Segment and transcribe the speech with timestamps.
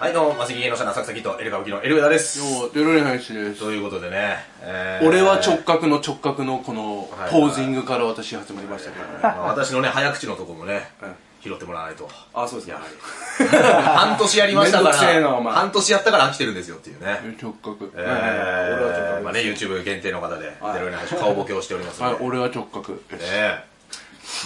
[0.00, 2.40] はい、どうも、マセキ芸能者の浅草キッド、エルカブキのエルウェダです。
[2.40, 3.60] どうも、デロリハイシです。
[3.60, 9.10] ということでね、えー俺は直角の直角のこのはいポージングから私始まりましたけどね。
[9.22, 12.08] まあ私のね、早口のとこもねうん、拾ってもらわないと。
[12.34, 12.74] あ、そうですね。
[12.74, 13.46] やはり。
[14.08, 17.36] 半年やりましたかめんどくせえなおら、前半年やったから飽きてるんですよっていうね。
[17.40, 17.76] 直角。
[17.96, 22.24] えはい俺は直ー、角まあね、YouTube 限定の方で、デロリの話、顔ボケをしておりますはい、ので。
[22.24, 22.92] 俺は直角。
[22.94, 23.64] ね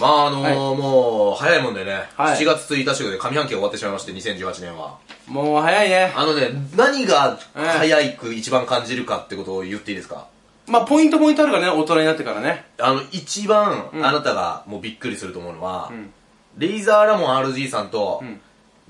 [0.00, 4.96] まああのーもう、早いもんでね、はい7月1日で上半期が終わってしまいまして、2018年は。
[5.28, 6.12] もう早いね。
[6.16, 10.26] あのね、何が早く一番感じるかってことを言っていいですか？
[10.66, 12.64] まあ、ポイントポイントあるからね、大人になってからね。
[12.78, 14.04] あの、一番、ん。
[14.04, 16.10] あなたがもうびっくりすると思うのは、ん。
[16.58, 18.40] レイザーラモン RG さんと、ん。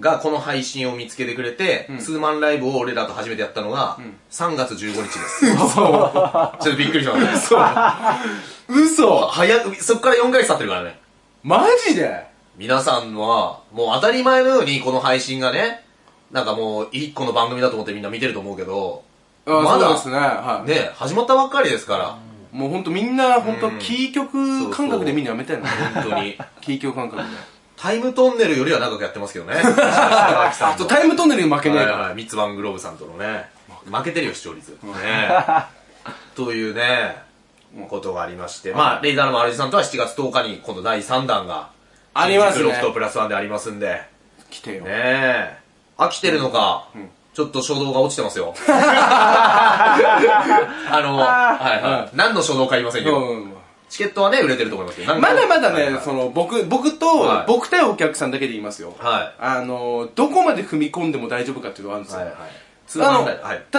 [0.01, 1.99] がこの配信を見つけてくれて、ん。
[1.99, 4.17] ツーマンライブを俺らと初めてやったのが、ん。
[4.31, 5.47] 3月15日です。
[5.55, 8.17] ちょっとびっくりしました。
[8.69, 9.27] 嘘。
[9.29, 10.99] 早く、そっから4ヶ月経ってるからね。
[11.45, 12.27] マジで？
[12.57, 15.85] 皆さんは、もう当たり前のようにこの配信がね、
[16.31, 19.05] なんかもう一個の番組だと思ってみんな見てると思うけど、
[19.47, 20.17] あまだそうですね。
[20.17, 20.69] はい。
[20.69, 22.19] ね、始まったばっかりですから、
[22.53, 25.67] もうほんとみんな、ほんとうんキー局感覚で見るのやめてんの。
[25.67, 26.39] 本当に。
[26.61, 27.29] キー局感覚で。
[27.77, 29.55] タイムトンネルよりは長くやってますけどね。
[30.89, 31.93] タイムトンネルに負けねえから。
[31.93, 33.49] はいはい、ミツバングローブさんとのね、
[33.91, 34.71] 負けてるよ、視聴率。
[34.83, 35.29] ね
[36.35, 37.23] というね、
[37.89, 41.71] ことがありまして、まあ、レイザーのマルジさんとは7月10日に、今度第3弾が、
[42.15, 44.03] ありますね新宿ロフトプラスワンでありますんで、
[44.51, 44.85] 来てよ。
[44.85, 45.59] ねえ、
[45.99, 47.11] 飽きてるのか、ん。
[47.35, 48.55] ちょっと初動が落ちてますよ。
[48.67, 49.97] あ
[51.03, 52.17] の、はいはい。
[52.17, 53.53] 何の初動か言いませんけど、うん。
[53.89, 58.95] チケットはね、売れてると思いますけど、まだまだね、その、僕、僕とはい、僕対お客さんだけで言いますよ。
[58.99, 62.25] はあの、どこまで踏み込んでも大丈夫かっていうのがあるんですよ。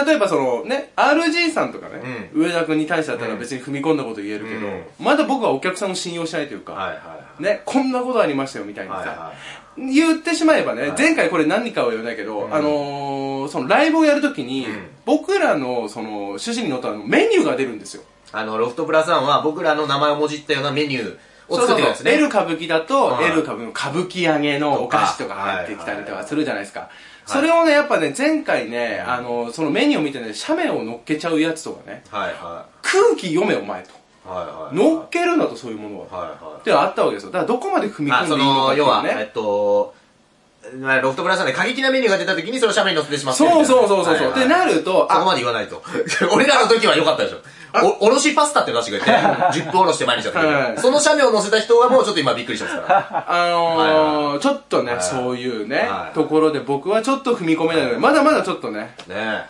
[0.06, 4.82] 例えばそのね、RG さんとかね、う上田君に対してだったら別に踏み込んだこと言えるけど、うん。
[5.00, 6.96] まだ僕はお客さんを信用しないというか。
[7.40, 9.32] ね、こんなことありましたよみたいなさ、
[9.76, 10.92] 言ってしまえばね、はい。
[10.98, 12.54] 前回これ何かは言わないけど、ん。
[12.54, 14.86] あのー、そのライブをやるときに、うん。
[15.04, 18.02] 僕らのその趣旨にのったメニューが出るんですよ。
[18.32, 21.18] あの、ロフトプラスワンは僕らの名前をもじったようなメニュー
[21.48, 22.12] を作ってるんですね。
[22.14, 26.90] L 歌舞伎だと、はい L 歌舞伎の歌舞伎揚げのお菓子とか入ってきたりとかするじゃないですか。
[27.26, 33.99] それをね、やっぱね、前回ね、あの、そのメニューを見てね、写メを乗っけちゃうやつとかね、はいは空気読めお前と。
[34.34, 34.36] い。
[34.38, 34.94] はいはい。
[34.94, 36.06] 乗っけるなとそういうものは。
[36.06, 36.60] はいはい。
[36.60, 37.30] ってあったわけですよ。
[37.30, 39.22] だからどこまで踏み込んでいいのかっの、要は、ていうね。
[39.22, 39.94] えっと、
[40.78, 43.66] まあロフトプラスワンで過激なメニューが出た時にそれを写メに載せてしまったいそうな。
[43.66, 44.30] そうそうそう。
[44.30, 45.82] ってなると、そこあ、まで言わないと。
[46.32, 47.38] 俺らの時は良かったでしょ。
[48.00, 50.80] お、おろしパスタって出してくれて、 10分おろして毎日やってくれはいて。
[50.80, 53.24] その写メを載せた人はもうちょっと今びっくりしますから。
[53.28, 59.46] あのはいー、ちょっとね、はいそういうねは、いところで僕はちょっと踏み込めないので、まだまだちょっとね、ね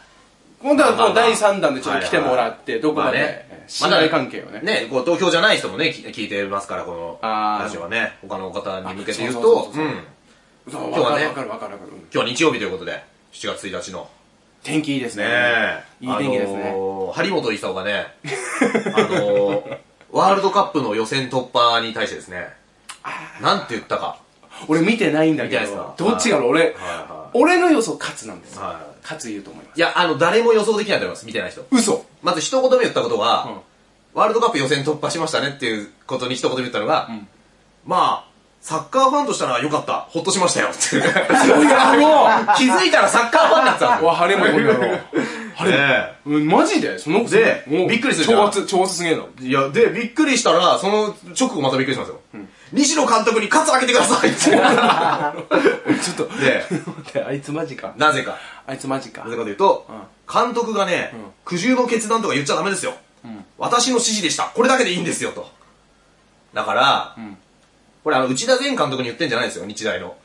[0.62, 3.46] 今度はまあまあまあこの第3弾でちょっと来てもらって、どこまで？
[3.66, 4.60] 信頼関係をね。
[4.62, 9.72] ね、こう、投票じゃない人もね、き聞いてますから、この、ラジオはね、他の方に向けて言うと
[10.70, 11.92] 今日はねわかるわかるわかる。
[11.92, 14.08] うん今日は日曜日ということで、7月1日の。
[14.62, 15.24] 天気いいですね。
[16.00, 16.62] いい天気ですね。
[16.68, 18.06] あのー張本勲がね、
[18.94, 19.78] あのー
[20.12, 22.48] ワールドカップの予選突破に対してですね、
[23.40, 24.18] なんて言ったか。
[24.68, 26.74] 俺見てないんだけど、どっちが俺、
[27.32, 28.62] 俺の予想勝つなんですよ。
[29.02, 29.78] はい勝つ言うと思います。
[29.78, 31.64] いや、あの、誰も予想できないと思います、見てない人。
[31.70, 33.60] 嘘まず一言目言ったことは、うん
[34.12, 37.28] ワールドカップ予選突破しましたねっていうことに一言目言ったのが、ん
[37.86, 40.00] まあ、サッカーファンとしたら良かった。
[40.10, 40.68] ほっとしましたよ。
[40.68, 44.02] っていやろ気づいたらサッカーファンになってた。
[44.02, 44.98] わ、晴れもこの野郎。
[45.60, 46.98] 晴れねうん、マジで？
[46.98, 49.28] そのでもうびっくりするじゃん超圧、超圧すげえの。
[49.40, 52.20] いや、で、びっくりしたら、その直後またびっくりしますよ。
[52.72, 54.40] 西野監督に喝上げてくださいって。
[56.00, 56.28] ちょっと、
[57.12, 57.94] で、あいつマジか。
[57.96, 58.38] なぜか。
[58.66, 59.30] あいつマジかな。
[59.30, 59.96] ぜかというと、うん
[60.32, 61.12] 監督がね、
[61.44, 62.94] 苦渋の決断とか言っちゃダメですよ。
[63.58, 64.44] 私の指示でした。
[64.44, 65.50] これだけでいいんですよ、と。
[66.54, 67.36] だから、ん
[68.04, 70.16] これあの、内田前監督に言ってんじゃないですよ、日大の。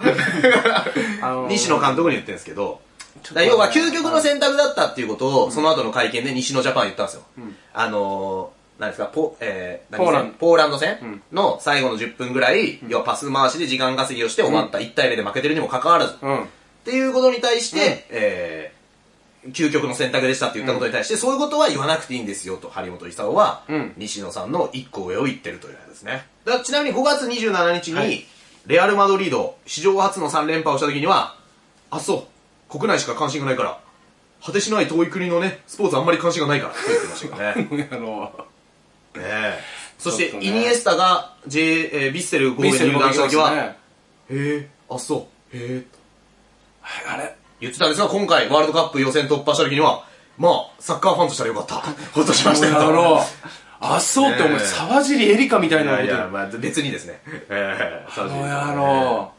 [1.22, 2.82] あのー西野監督に言ってるんですけど、
[3.24, 7.24] だから要は究極の選択だったっていうことを、その後の会見で西野ジャパン言ったんですよ。
[7.74, 10.34] あのー、何ですか、ポ、えー、ポーランド。
[10.34, 16.48] ポーランド戦の最後の10分ぐらい、要はパス回しで時間稼ぎをして終わった1対0で負けてるにもかかわらず、っうん。
[16.84, 23.94] ていうことに対して、えー、究極の選択でしたって言ったことに対して、そういうことは言わなくていいんですよと、張本勲は、うん。
[23.98, 26.28] 西野さんの1個上を言ってるというですね。
[26.44, 28.26] だちなみに5月27日に、はい。
[28.68, 31.36] レアル・マドリード、史上初の3連覇をした時には、
[31.92, 32.24] あ、そう、
[32.70, 33.80] 国内しか関心がないから、
[34.44, 36.74] 果てしない遠い国のね、スポーツあんまり関心がないから。
[36.74, 37.90] って言ってましたけどね。
[39.18, 39.60] ね。
[39.98, 43.78] そして、イニエスタが J、えー、ビッセル神戸に入団した時は、ね、
[44.30, 45.86] へえ、あ、そう、へえ、
[47.08, 50.06] あれ言ってたんですが、今回ワールドカップ予選突破した時には、
[50.38, 51.76] まあ、サッカーファンとしたらよかった。
[52.14, 52.80] ほっとしましたよ。
[52.80, 53.22] あの、
[53.80, 57.22] あ、そうってお前、沢尻エリカみたいなこといやいや、まあ別にですね。
[57.26, 59.32] ええあの野郎。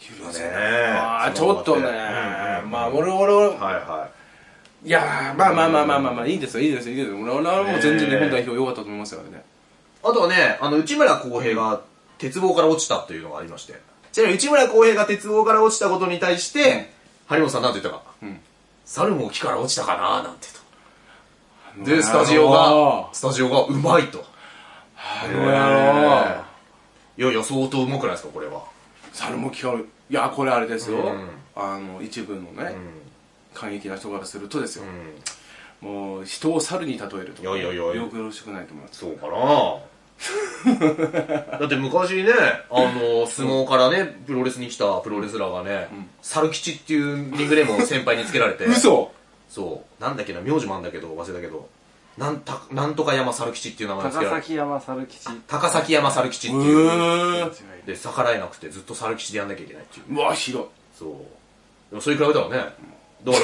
[0.00, 0.50] 許せない。
[0.50, 0.58] ね
[0.92, 4.08] ああ、ちょっとね、うんうんまあ、俺、俺、はいは
[4.84, 7.18] いやー、まあまあまあまあまあまあ、いいですよ、いいですよ、いいですよ。
[7.18, 9.44] 俺俺はもう全然日本代表良かったと思いますよ、あれね。
[10.02, 11.82] あとはね、あの、内村航平が
[12.16, 13.74] 鉄棒から落ちたというのがありまして。
[14.12, 16.90] ちなみに内村航平が鉄棒から落ちたことに対して、
[17.26, 18.04] 張本さんなんて言ったか。
[18.22, 18.40] うん
[18.86, 21.84] 猿も木から落ちたかななんてと。
[21.84, 24.24] で、スタジオが、スタジオがうまいと。
[24.96, 26.44] あの野郎。
[27.16, 28.64] いやいや、相当うまくないですか、これは。
[29.12, 29.88] 猿も聞かる。
[30.08, 30.98] いや、これあれですよ。
[30.98, 32.74] うんあの、一部のね、
[33.54, 34.84] 過激な人からするとですよ
[35.82, 35.86] う。
[35.86, 35.88] ん。
[35.88, 37.42] もう、人を猿に例えると。
[37.42, 39.00] いやいやいやよくよろしくないと思います。
[39.00, 39.80] そうかな
[41.58, 42.32] だって昔ね、
[42.70, 45.88] あの、相撲からね、プロレスに来たプロレスラーがね、
[46.20, 48.64] 猿吉っていうリングネームを先輩につけられて。
[48.66, 49.12] 嘘
[49.48, 50.02] そう。
[50.02, 51.68] なんだっけな、名字もあんだけど、忘れたけど、
[52.20, 54.42] なんた、なんとか山猿吉っていう名前をつけられて。
[54.42, 56.88] 高崎山猿吉高崎山猿吉ってういう。
[56.90, 60.14] ーで、逆らえなくてずっと猿吉でやんなきゃいけないっていう。
[60.14, 60.64] うわ、ひどい。
[60.98, 61.08] そう。
[61.88, 62.74] でもそれ比べたらね、
[63.24, 63.38] だか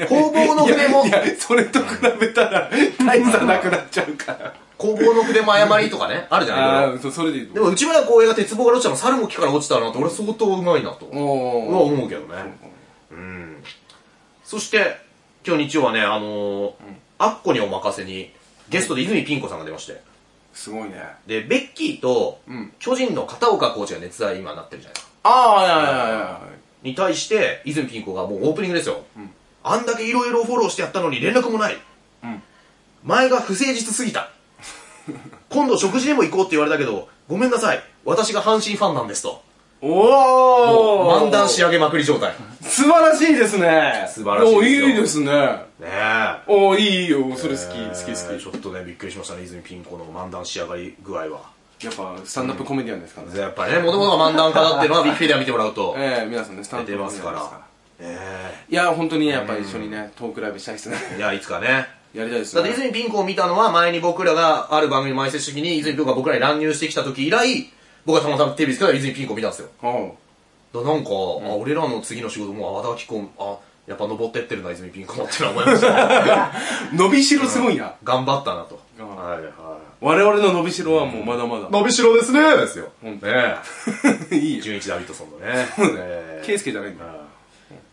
[0.00, 1.86] ら、 工房の筆もい、や、それと比
[2.20, 2.70] べたら、
[3.04, 4.54] 大差なくなっちゃうから。
[4.78, 6.64] 工房の筆も誤りとかね、あるじゃない？
[6.86, 11.06] ああ、そそれでいいでも内村光栄が鉄棒から落ちたの猿も木から落ちたなって俺相当うまいなと。
[11.10, 11.26] 俺は。
[11.82, 12.56] 思うけどね。
[13.10, 13.62] うん。
[14.44, 14.96] そして、
[15.46, 16.72] 今日日曜はね、あのー
[17.20, 18.32] アッコにお任せに、
[18.70, 20.00] ゲストで泉ピン子さんが出まして。
[20.54, 21.02] すごいね。
[21.26, 25.12] で、ベッキーとうん、巨人の片岡コーチが熱愛今なってるじゃないですか。
[25.24, 26.40] ああ、いやいやいやいや。
[26.82, 29.04] に対して、泉ピン子がもうオープニングですよ。
[29.18, 29.30] ん
[29.62, 31.76] あんだけいろいろフォローしてやったのに連絡もない。
[32.24, 32.42] うん
[33.02, 34.30] 前が不誠実すぎた。
[35.48, 37.82] 今度食事でも行こうって言われたけど、ごめんなさい。
[38.04, 39.42] 私が阪神ファンなんですと。
[39.82, 42.30] おもうー漫談仕上げまくり状態。
[42.30, 44.06] ね素晴らしいですね。
[44.08, 45.30] 素晴らしいですいいですね。
[45.80, 46.42] え。
[46.46, 48.42] おいいよ、それ好き、えー好き好き。
[48.42, 51.40] ちょっとね、びっくりしましたね、泉ピン子の漫談仕上がり具合は。
[51.82, 53.40] やっぱ、スタンダップコメディアンですからね。
[53.40, 57.60] やっぱりね、もともとが漫談家だっていうのは、ビッグフィデア見てもらうと、ええ、皆さんね、スタン出ダップコメディアンですてますから。
[58.00, 60.96] えいや、本当にね、やっぱり一緒にね、トークライブしたいですね。
[61.14, 61.88] えいや、いつかね。
[62.14, 62.62] やりたいですね。
[62.62, 67.70] だって泉ピン子を見たのは前に僕らがある番組の前接時に泉ピン子が僕らに乱入してきた時以来、
[68.04, 69.68] 僕がたまたまテレビつけたら泉ピン子を見たんですよ。
[70.72, 71.12] だなんか、あ、
[71.56, 76.52] 俺らの次の仕事も、あ、和田貴子、あ、やっぱ登ってってるな、泉ピン子もってのは思いました。
[76.94, 77.94] 伸びしろすごいな。
[78.04, 78.80] 頑張ったなと。
[78.98, 79.52] うんはいはい。
[80.00, 81.68] 我々の伸びしろはもうまだまだ。
[81.70, 82.92] 伸びしろですねですよ。
[83.02, 83.18] ね
[84.30, 84.36] え。
[84.36, 84.62] いいよ。
[84.62, 85.66] 純一ダビッドソンのね。
[85.74, 87.04] そうだええケイスケじゃないんだ。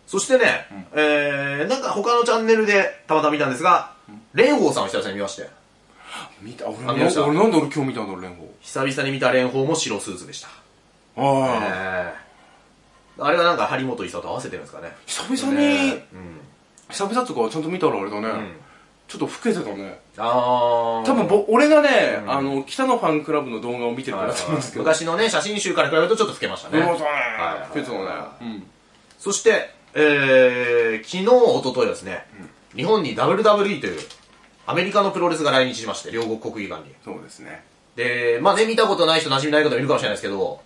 [0.06, 3.92] そしてね、えー、なんか他のチャンネルでたまたま見たんですが、
[4.34, 5.50] 蓮舫さんを久々に見まして、
[6.42, 6.94] 見た、俺俺な
[7.48, 8.54] んで俺今日見たんだろう、連合。
[8.62, 10.48] 久々に見た蓮舫も白スーツでした。
[10.48, 10.52] あ
[11.16, 12.14] あ。
[12.16, 12.28] えー
[13.20, 14.96] あれはなんか張本勲と合わせてるんですかね。
[15.06, 16.02] 久々に、うん。
[16.90, 18.28] 久々とかちゃんと見たらあれだね。
[18.28, 18.56] ん
[19.08, 20.00] ちょっと老けてたね。
[20.18, 21.06] あー。
[21.06, 24.84] 多分ぼ、俺がね、あの、北のファンクラブの動画を見てるからはいだと思うんですけど。
[24.84, 26.80] 昔のね、写真集から比べるとちょっと老けましたね。
[26.80, 26.96] 老
[27.74, 27.98] けてたね。
[28.42, 28.64] うん。
[29.18, 32.26] そして、えー、昨日、一昨日はですね、
[32.76, 34.02] 日本に WWE という、
[34.68, 36.94] アメリカのプロレスが来日しまして、両国国技館に。
[37.04, 37.64] そうですね。
[37.96, 40.60] で、まあね、見たことない人、馴染みない方もいるかもしれないですけど、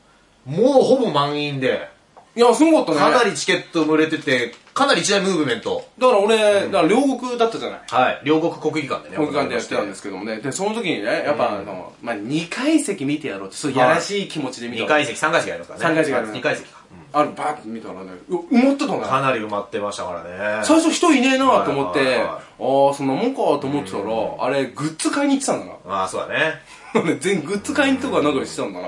[0.45, 1.88] もうほぼ満員で、
[2.36, 3.12] いや、すごかったね。
[3.12, 5.86] かなりチケットも売れてて、かなり一大ムーブメント。
[6.00, 7.80] だから俺、だから両国だったじゃない。
[7.89, 8.21] はい。
[8.24, 9.18] 両国国技館でね。
[9.18, 10.38] 国技館でやってたんですすけどもね。
[10.38, 15.86] で、その時にね、やっぱ、あの、まあ、2階席見てやろうって、そういうやらしい気持ちで見た2階席、3階席ありますからね。
[15.86, 16.80] 三階席ある2階席か。
[17.13, 19.01] ある、バーって見たらね、う埋まってたね。
[19.01, 20.24] かなり埋まってましたから
[20.60, 20.63] ね。
[20.63, 24.03] 最初人いねえなと思って、ああ、そんなもんかと思ってたら、
[24.39, 26.62] あれ、 グッズ買いに行ってたんだまあ、そうだね。
[26.93, 27.01] な。
[27.19, 28.88] 全グッズ買いにとかなんかしてたんだな。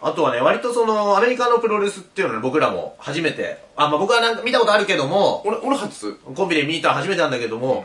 [0.00, 6.12] あとはね、割とその、アメリカのプロレスっていうのは僕らも初めて、あ、まあ僕はなんか見たことあるけども、俺、俺初。
[6.34, 7.84] コンビで見た初めてなんだけども、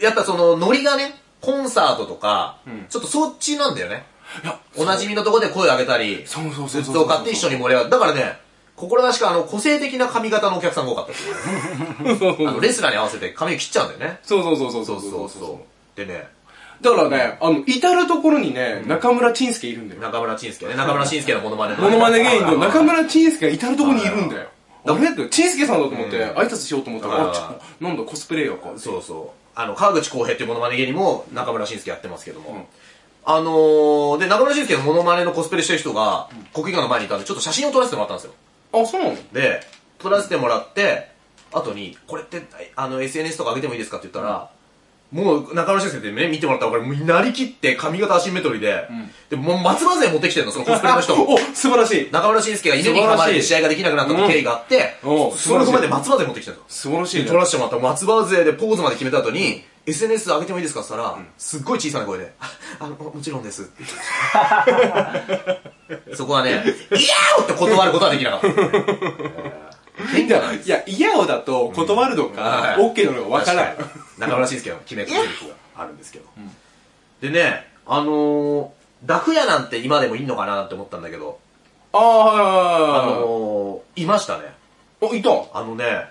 [0.00, 4.04] やっぱその、ノリがね、コンサートとか、んちょっとそっちなんだよね。
[4.42, 7.90] いや、おなじみのとこで声を上げたり、そうそうそうグッズを買って一緒に盛り上がる。
[7.90, 8.43] だからね、
[8.76, 11.12] 心なしかあの、個性的な髪型のお客さんが多かった。
[12.48, 14.18] あの、レスラーに合わせて髪を切っちゃうんだよね。
[14.22, 15.60] そうそうそうそうそうそうそ
[15.94, 15.96] う。
[15.96, 16.26] でね、
[16.80, 20.00] だからね、あの、至るところにね、中村陳介いるんだよ。
[20.00, 20.74] 中村慎介ね。
[20.74, 24.48] 中村慎介のモノマネのモノマネ芸人の中村村陳介が至るところにいるんだよ。
[24.86, 25.10] あれ？
[25.10, 28.72] って、陳介さんだと思って、うん挨拶しようと思ったら、はいあ、なんだ、コスプレイヤーか。
[28.76, 29.58] そうそう。
[29.58, 32.50] あの、川口浩平っていうモノマネ芸人も中村慎介やってますけども。
[32.50, 32.64] うん
[33.26, 38.34] あのー、で、中村慎介のモノマネのコスプレしてる人が、国技館の前にいたんで、ちょっと写真を撮らせてもらったんですよ。
[38.82, 39.16] あ、そうなの？
[39.32, 39.60] で、
[39.98, 41.08] 撮らせてもらって、
[41.52, 42.42] 後に、これって、
[42.76, 44.50] あの、SNS とか上げてもいいですかって言ったら、
[45.14, 46.96] もう中村先生ってね、見てもらったら分かる。
[46.96, 48.88] もうなりきって髪型アシンメトリーで、
[49.30, 51.14] で、もう松葉勢持ってきてるの、そのコスプレの人。
[51.22, 52.10] お、素晴らしい。
[52.10, 56.64] 中村慎介が犬に噛まれて試合ができなくなった経緯があって、うんおそれ踏まえて松葉勢持ってきてるの。
[56.66, 62.50] 素晴らしい撮らせてもらったら松葉勢でポーズまで決めた後に、SNS 上げてもいいですかって言ったら、すっごい小さな声で、あ
[62.84, 63.70] あの、ももちろんです
[66.14, 68.48] そこはね、いやーって断ることはできなかった。
[70.12, 73.76] 変じゃないいや、嫌をだと断るのか、はい OK なのかわからん。
[73.76, 76.26] 確かに中村慎介の決め台詞があるんですけど。
[77.20, 78.70] でね、あのー、
[79.04, 81.38] ダフ屋なんて今でもいいのかなって思ったんだけど、
[81.92, 83.20] ああ、はいはいあはいはい。
[83.20, 84.52] のー、いましたね。
[85.00, 85.30] お、いた？
[85.52, 86.08] あのね、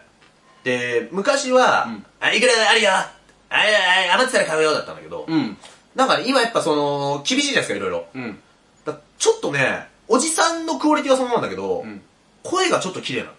[0.63, 1.87] で、昔は、
[2.19, 3.11] あ、いくらあるよあ、
[3.49, 5.57] あ、あ、余ってたら買うよだったんだけど、うん。
[5.95, 8.05] なんかね、今やっぱその、厳しいじゃないですか、いろいろ。
[8.13, 8.39] うん。
[8.85, 12.01] だちょっとね、おじさんのクオリティはそのままなんだけど、ん
[12.43, 13.33] 声がちょっと綺麗なの。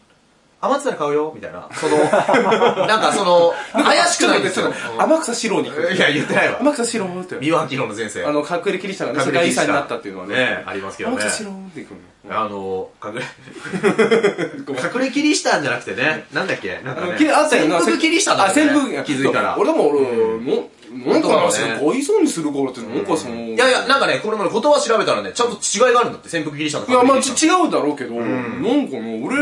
[0.65, 1.69] 余ってたら買うよみたいな。
[1.73, 1.99] その、
[2.87, 4.73] なんかその、怪しくないんですよ。
[4.99, 5.69] 天草四郎に。
[5.69, 6.59] いや、言ってないわ。
[6.61, 7.37] 天草四郎って。
[7.41, 8.25] 三輪明宏の先生。
[8.27, 10.35] あの、隠れキリシタンがね、世界遺産になったっていうのはね。
[10.35, 11.29] ね、ありますけどね天。
[11.29, 11.97] 草四郎って行くの？
[12.31, 13.23] あの、隠れ、
[14.95, 16.81] 隠れキリシタンじゃなくてね、なんだっけ？
[16.83, 17.79] なんかね、きあったよな。
[17.81, 19.05] 潜伏キリシタンだね潜伏。
[19.05, 19.57] 気づいたら。
[19.59, 20.01] 俺でも俺、
[20.39, 23.35] もなんかな、本当だねかわいそうにするからって、なんかその。
[23.35, 29.37] いやいや、なんかね、これもね、言葉調べたらね、ちゃんと違いがあるんだって、潜伏キリシタンといや、まあ、違うだろうけど、なんかね、俺、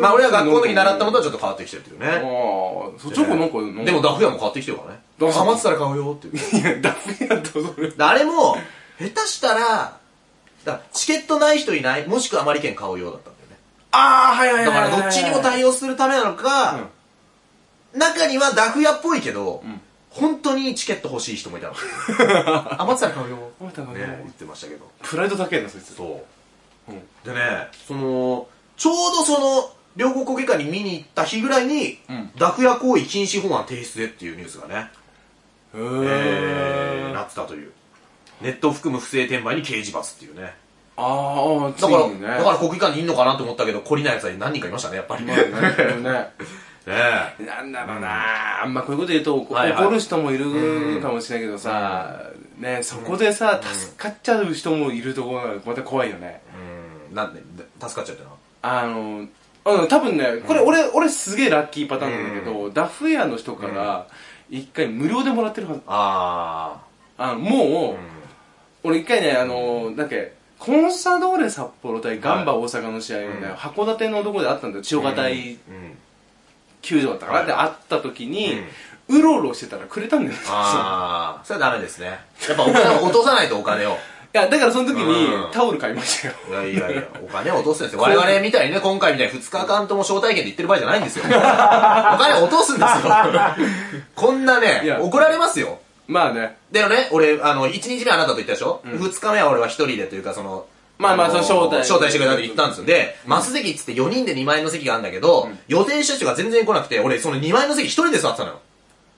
[0.00, 5.00] まあ俺は学校の時習ったのとはちょっと変わってきてるっていうああね。、そっちの方なんか、でもダフ屋も変わってきてるからね。
[5.18, 6.56] ダフ屋余ってたら買うよって言って。
[6.56, 7.88] いや、ダメやった、それ。
[7.88, 8.56] であれも、
[9.00, 9.96] 下手したら、
[10.66, 12.06] だチケットない人いない？
[12.06, 13.56] もしくは余り券買うようだったんだよね。
[13.92, 14.90] ああ、はいはいはいだはい。
[14.90, 16.88] からどっちにも対応するためなのか、
[17.94, 19.62] 中にはダフ屋っぽいけど、
[20.10, 21.74] 本当にチケット欲しい人もいたの。
[22.82, 23.50] 余ってたら買うよ。
[23.60, 24.90] 余ってたら買うよね、言ってましたけど。
[25.02, 25.94] プライドだけやな、そいつ。
[25.94, 26.24] そ
[26.88, 26.92] う。
[26.92, 28.46] うんでね、その、
[28.76, 34.74] ちょうどその、両国国技館に見に行った日ぐらいに、うんダフ屋行為禁止法案提出でっていうニュースがね、
[35.74, 37.12] へえー、ー。
[37.12, 37.72] なってたという。
[38.40, 40.54] ネットを含む不正転売に刑事罰っていうね。
[40.96, 42.20] ああ、だから、ね。
[42.38, 45.24] だから国技館にいんのかなと思ったけど、懲りない奴は何人かいましたね、やっぱり。
[45.24, 45.42] まあね、
[46.02, 46.30] ね。
[46.86, 52.22] ねなんだろうなあんまこういうこと言うと怒はいはい怒る人もいるかもしれないけどさ、
[52.58, 56.40] ね、そこでさ、助かっちゃう人もいるところがまた怖いよね。
[57.10, 57.42] うん、なんで、
[57.80, 58.30] 助かっちゃったな。
[58.62, 59.26] あの、
[59.64, 64.06] うん、多分ね、これ俺、俺すげえラッキーパターンなんだけど、ダフ屋の人から
[64.48, 65.80] 一回無料でもらってるはず。
[65.86, 66.80] あ
[67.18, 68.15] あの、もう、
[68.86, 70.14] 俺一回ね、あの、なんか、
[70.58, 74.84] コンサドーレ札幌対ガンバ大阪の試合をね、うん函館のところであったんだよ。
[74.84, 75.58] 千代方井うん。
[76.82, 78.60] 球場だったかな、はいで、会った時に、
[79.08, 80.38] うろうろしてたらくれたんだよ。
[80.48, 82.06] あー、それはダメですね。
[82.48, 83.98] やっぱお金を落とさないとお金を。
[84.34, 86.34] いや、だからその時にうんタオル買いましたよ。
[86.50, 88.00] いやいやいや、お金を落とすんですよ。
[88.00, 91.24] 我々みたいにね、今回みたいに2日間とも招待券で行ってる場合じゃないんですよ。
[91.28, 93.12] お金を落とすんですよ。
[94.14, 95.80] こんないねや、怒られますよ。
[96.08, 96.56] まあね。
[96.70, 100.66] でもね、俺、あの、1日目あなたと言ったでしょ、二 ?2 日目は俺は1人でというか、その、
[100.98, 102.86] まあまあのその招待招待してくれたんで行ったんですよ。
[102.86, 108.60] で、マス席っつって4人で2万円の席があるんだけど、予定した人が全然来なくて、俺その2万円の席1人で座ってたのよ。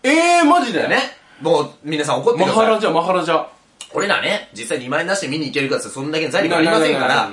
[0.02, 0.88] ええー、マジで？
[0.88, 0.98] ね。
[1.40, 2.56] もう、皆さん怒ってください。
[2.56, 3.46] マハラジャ、マハラジャ。
[3.94, 7.30] 俺らね、実際2万円出して見に行けるかってそんだけの財力ありませんから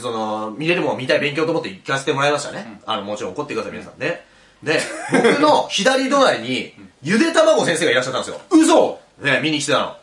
[0.00, 2.80] その、見れるもん見たい勉強と思って行かせてもらいましたね。
[2.86, 4.24] あの、もちろん怒ってください、皆さんね。
[4.62, 4.80] で、
[5.12, 8.40] 僕の左隣に、ゆで卵先生がいらっしゃったんですよ。
[8.50, 9.96] 嘘ね、見に来てたの。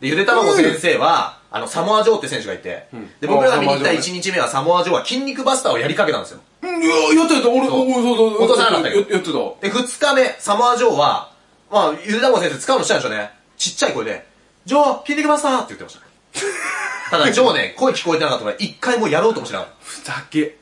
[0.00, 6.40] で、ゆで卵先生は、あの、サモア・ジョーって選手がいて、んで、僕らが見に行ったあサモアジョー1日目はサモア・ジョーは筋肉バスターをやりかけたんですよ。
[6.62, 8.42] うんいや、やってた、俺、そうおそうそう。
[8.42, 9.32] 落とさなかったけどややってた。
[9.32, 11.30] で、2日目、サモア・ジョーは、
[11.70, 13.30] まあ、ゆで卵先生使うのしたんでしょうね。
[13.56, 14.26] ちっちゃい声で、
[14.64, 16.06] ジョー、筋肉バスターって言ってましたね。
[17.10, 19.72] ただ、ジョーね、声聞こえてなかったから、一回もやろうともしなかった。
[19.84, 20.40] ふざけ。
[20.40, 20.56] ね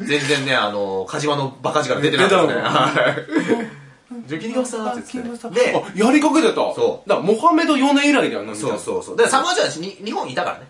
[0.00, 2.54] え全然ね、あの、カジマのバカ力出てなかったね。
[2.54, 3.84] 出たはい。
[4.26, 5.54] ジョー、筋肉バスターって言ってね。
[5.54, 6.54] で、あ、やりかけてた。
[6.54, 9.16] そうだから、モハメド4年以来だよな、そうそうそう。
[9.16, 10.66] で、サモア・ジョーはに日本にいたからね。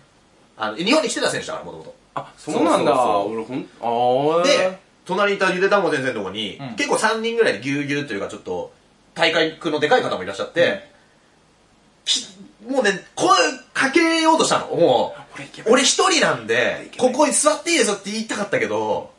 [0.57, 1.95] あの、日本に来てた選手だから、もともと。
[2.15, 2.95] あ、そうなんだ。
[2.95, 4.43] そうそうそう俺ほん、あー。
[4.43, 8.73] で、隣にいたゆで卵先生のとこに、ん結構3人ぐらいでぎゅうぎゅうというかちょっと、
[9.13, 10.89] 大会区のでかい方もいらっしゃって、
[12.05, 12.25] き
[12.67, 13.29] もうね、声
[13.73, 14.67] かけようとしたの。
[14.67, 15.15] も
[15.67, 19.11] う、俺一人なんで、ここに座っていいですよって言いたかったけど、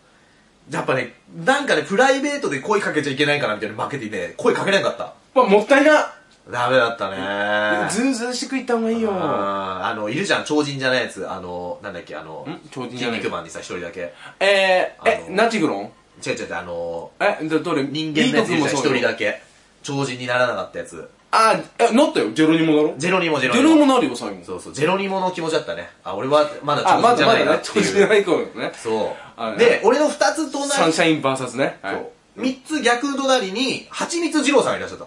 [0.71, 5.15] やっぱね、なんかね、プライベートで声かけちゃいけないかなみたいな負けてね、声かけれなかった。
[5.35, 6.13] まあ、もったいな。
[6.51, 9.11] ダメだったねずうずうしくいった方がいいよ。
[9.13, 11.29] あの、いるじゃん、超人じゃないやつ。
[11.29, 14.13] あの、なんだっけ、あのん、超人じ筋ゃない肉マンにさ、一人だけ。
[14.39, 15.93] えー、えナチグロン？
[16.25, 17.83] 違う違うあの、え、どどれ？
[17.83, 19.43] 人間のやつ一人だけ。
[19.83, 21.11] 超人にならなかったやつ。
[21.31, 22.31] あ、え、なったよ。
[22.33, 22.95] ジェロニモだろ？
[22.97, 23.75] ジェロニモ、ジェジロニモ。
[23.75, 24.45] ェロニモなるよ、最後。
[24.45, 25.91] そうそう、ジェロニモの気持ちだったね。
[26.05, 27.75] あ、俺はまだ超あ、ま人じゃないなっていう。
[27.75, 28.73] 調子じゃない頃ね。
[28.75, 29.59] そあう。
[29.59, 31.79] で、俺の二つ隣、サンシャインバーサスね。
[31.83, 32.11] はいそう。
[32.37, 35.05] 三つ逆隣に、蜂蜜二郎さんがいらっしゃった。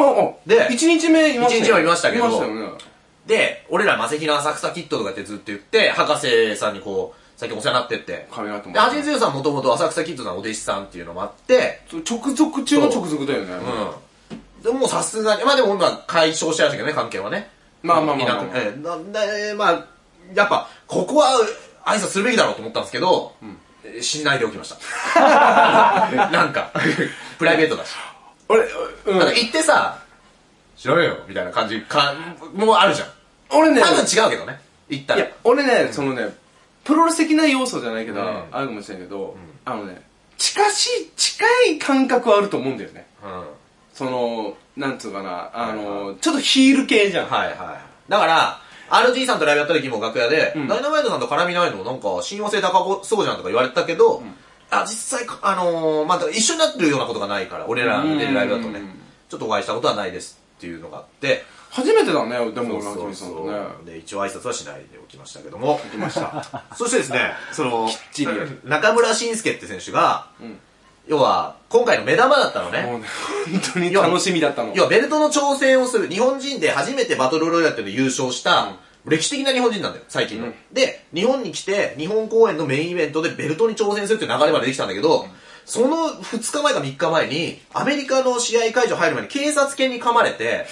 [0.00, 2.68] はあ、で1日目いました一日目いましたけどいましたよね。
[3.26, 8.26] で、俺らマセキの浅草キットとかってずっと言って、博士さんにこう、最近お世話になってって。
[8.30, 8.80] カメラともで、。
[8.80, 13.52] はじめつよさんもともと浅草キッドさんお弟子さんっていうのもあって、直属中の直属だよね。
[13.52, 13.60] うん。
[14.62, 17.50] でもさすがに、まあでも今解消してましたけどね、関係はね。
[17.82, 19.86] まあまあまあまあいなくええなんで、まあ、
[20.34, 21.40] やっぱ、ここは
[21.84, 24.74] 挨拶するべきだろうと思ったんですけど、えーしないでおきまし
[25.14, 25.20] た。
[26.30, 26.70] なんか、
[27.38, 27.94] プライベートだし。
[28.48, 28.62] 俺、
[29.06, 29.98] うんなんか行ってさ、
[30.76, 32.14] 知らねえよ、みたいな感じか、
[32.52, 33.08] もうあるじゃん。
[33.50, 34.60] 俺ね、多分違うけどね。
[34.90, 35.20] 行ったら。
[35.20, 36.34] いや、俺ね、そのね、
[36.84, 40.02] プロレス的な要素じゃないけど、うんあるかもしれないけど、あのね、
[40.38, 43.06] 近しい、近い感覚はあると思うんだよね。
[43.22, 43.44] うん。
[44.00, 47.26] その、なんつうかな、あの、はいちょっとヒール系じゃん。
[47.28, 48.10] はいはい。
[48.10, 54.22] だから、RG さんとライブやった時も楽屋で、うんダイナマイトさんと絡みないのなんか親和性高そうじゃんとか言われたけど、
[54.70, 58.88] あ、実際か、あのーまあ、一緒になってるようなことがないから、俺らの出るライブだとねうん、
[59.28, 63.58] ちょっとお会いしたことはないですっていうのがあって、初めてだね、でも、そうさんとね。
[63.82, 63.86] う。
[63.86, 65.78] で、一応挨拶はしないでおきましたけども。
[65.92, 66.64] 来ました。
[66.74, 67.90] そしてですね、その
[68.64, 70.58] 中村慎介って選手が、ん
[71.10, 72.82] 要は、今回の目玉だったのね。
[72.82, 73.06] もうね、
[73.50, 74.72] 本当に楽しみだったの。
[74.76, 80.46] 要はベルトの挑戦をする日本人で初めてバトルロイヤルで優勝した、歴史的な日本人なんだよ、最近の。
[80.46, 85.26] うんで、日本に来て、日本公演のメインイベントでベルトに挑戦するっていう流れまでできたんだけど、
[85.64, 90.66] その2日前か3日前に、アメリカの試合会場入る前に警察犬に噛まれて、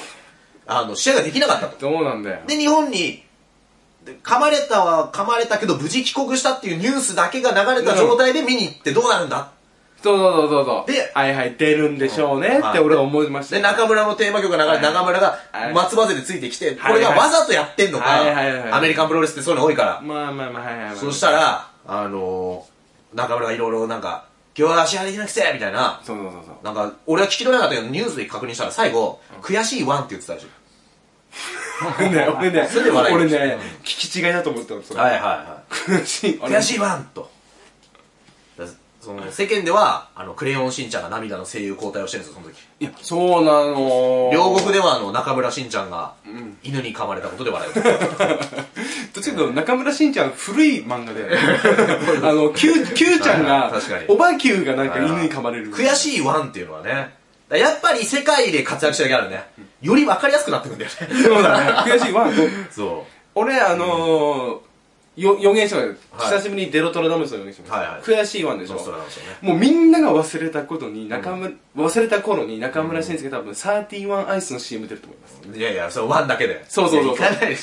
[0.69, 1.81] あの、試合ができなかったと。
[1.81, 2.39] そうなんだよ。
[2.47, 3.25] で、日本に、
[4.05, 9.51] で噛まれたは噛まれたけど無事帰国したっていうニュースだけが流れた状態で見に行ってどうなるんだ
[10.03, 10.93] そうそうそうそう。
[10.93, 13.69] ではいはい、出るんでしょうねって俺は思いましたで、よ。
[13.69, 18.05] 中村のテーマ曲が流れて、はい中村がはい松葉勢でついてきて、こはいれがわざとやってんのか
[18.77, 20.01] アメリカンプロレスってそういうの多いから。
[20.01, 20.97] まあまあまあ、はいはいはい。
[20.97, 24.27] そしたら、あのー、中村がいろいろなんか、
[24.57, 26.01] 今日は試合できなくてみたいな。
[26.05, 26.65] そうそうそうそう。
[26.65, 30.51] なんか、俺は聞き取れなかったけど、ニュースで確認したら最後、悔しいワンって言ってたでしね、
[32.01, 34.97] 俺ね俺ね、聞き違いだと思ったの、そょ。
[34.97, 35.03] れ。
[35.03, 36.31] はいはいは悔しい。
[36.33, 36.41] い。
[36.41, 37.31] 悔しいワンと。
[39.17, 42.59] だその、世間では、あの、クレヨンしんちゃんが涙の声優交代をしてるんですよ、その時。
[42.81, 46.15] いや、そうなの両国では、あの、中村しんちゃんが、
[46.63, 47.73] 犬に噛まれたことで笑う。
[49.15, 51.29] どっちかというと、中村しんちゃん古い漫画で、
[52.23, 53.73] あの、キュウ、キュウちゃんが
[54.09, 55.73] おばキュウがなんか犬に噛まれる。
[55.73, 57.15] 悔しいワンっていうのはね、
[57.51, 59.45] やっぱり世界で活躍してるギャルね、
[59.81, 61.23] より分かりやすくなってくんだよね。
[61.23, 61.93] そうだね。
[61.93, 62.27] 悔しいわ。
[62.71, 64.68] そ俺、あのー、
[65.19, 68.77] よ予言書が、はい久しぶりにデロトロダムスの予言書が、はいはい悔しいワンでしう。
[68.77, 68.79] ょ。
[69.43, 75.59] もうみんなが忘れたことに、中村、忘れた頃に中村慎介多分、31アイスの CM 出ると思います。
[75.59, 76.65] いやいや、そう、ワンだけで。
[76.69, 77.17] そうそうそう。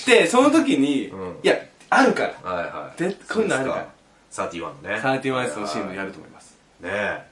[0.06, 1.56] でその時に、うんいや、
[1.90, 2.34] あるから。
[2.44, 2.56] ょ。
[2.56, 3.00] はいはい。
[3.02, 3.88] でこういうのあるから
[4.30, 4.68] そうですか。
[4.68, 5.02] 31のね。
[5.02, 6.58] 31アイスの CM やると思います。
[6.82, 7.26] ねえ。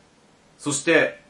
[0.58, 1.22] そして、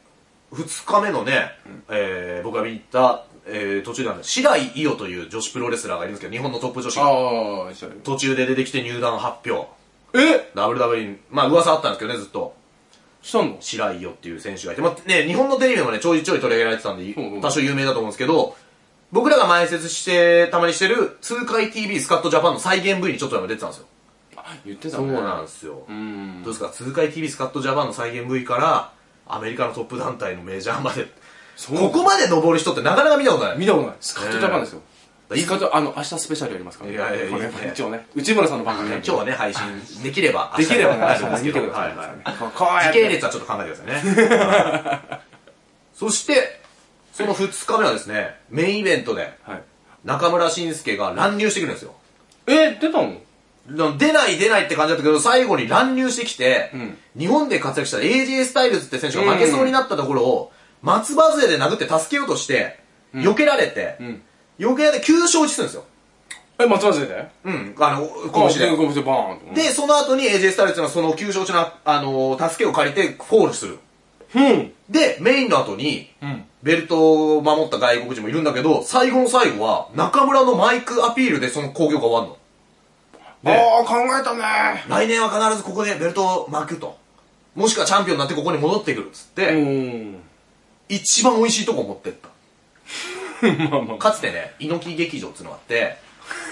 [0.52, 1.50] 二日目のね、
[1.88, 9.68] えー、僕が見に行った、えー、途中であの、白井伊代という女子プロレスラーがいるんですけど、日本のトップ女子が、途中で出てきて入団発表。
[10.14, 12.54] え？WWE に、まあ噂あったんですけどね、ずっと。
[13.22, 13.56] したんの？
[13.60, 18.56] 白井伊代っていう選手がいて、まあね、日本のテレビでもね、ちょいちょい取り上げられてたんで、うんうん多少有名だと思うんですけど、
[19.12, 23.86] 僕らが前説して、たまにしてる、痛快 TV スカットジャパンの再現 V にちょっとでも出てたんですよ。
[24.66, 25.08] 言ってたね。
[25.14, 25.84] そうなんですよ。
[25.88, 26.42] うん。
[26.42, 28.92] どうですか、痛快 TV スカットジャパンの再現 V から、
[29.26, 31.06] アメリカのトップ団体のメジャーまで、
[31.68, 33.58] ここまで登る人ってなかなか見たことない。
[33.58, 33.96] 見たことない。
[34.00, 34.80] スカットジャパンですよ。
[35.30, 36.90] ええスカット、あの、明日スペシャルやりますから。
[36.90, 38.06] いやいやいやいや一応ね。
[38.14, 39.62] 内村さんの番組なんで今日はね、配信
[40.02, 41.80] できれば、 できればね、見てくださ。
[41.80, 42.36] はいいはい。
[42.38, 44.36] ここうやっ時て系列はちょっと考えてくださいね。
[44.36, 45.18] は い
[45.94, 46.60] そして、
[47.12, 49.62] その2日目はですね、メインイベントで、はい。
[50.04, 51.94] 中邑真輔が乱入してくるんですよ。
[52.46, 53.14] え、出たの？
[53.96, 60.52] 出ない出ないって感じだったけど、最後に乱入してきて、うん日本で活躍した AJ スタイルズって選手が負けそうになったところを、
[60.84, 62.78] 松葉杖で殴って助けようとして、
[63.14, 64.22] 避けられて、ん
[64.58, 65.84] 避けられて急所打ちするんですよ。
[66.58, 67.26] え、松葉杖で？
[67.44, 68.76] うん、あの、拳で。
[68.76, 69.54] 拳でバーンと。
[69.54, 73.78] で、その後に AJ スタイルズがその急所打ちの、あの助けを借りてフォールする。
[74.34, 74.72] うん。
[74.90, 76.44] で、メインの後に、うん。
[76.62, 82.38] ベルトを守った外国人もいるんだけど、最後の最後は、中邑のマイクアピールでその興行が終わるの。
[83.42, 84.84] でああ、考えたね。
[84.88, 86.96] 来年は必ずここでベルトを巻くと。
[87.54, 90.20] もしくはチャンピオンになってここに戻ってくるっつって、うん。
[90.88, 92.28] 一番美味しいとこ持ってった。
[93.70, 93.98] まあまあ。
[93.98, 95.96] かつてね、猪木劇場っていうのがあって、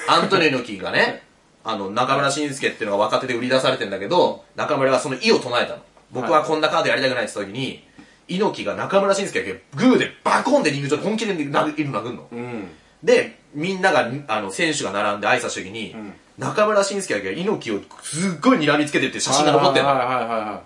[0.08, 1.22] アントニオ猪木がね、
[1.64, 5.82] あの、中村慎介っていうのが若手で売り出されてんだけど、中村がその意を唱えたの。
[6.10, 7.84] 僕はこんなカードやりたくないって言った時に、
[8.28, 12.28] 猪木が中村慎介だけグーでバコンでリング上で本気で殴る殴るの。
[12.32, 12.70] うん。
[13.02, 20.62] で、みんなが、あの、選手が並んで挨拶した時に、ん中村慎介だけ猪木をすっごい睨みつけてって写真が残ってんの。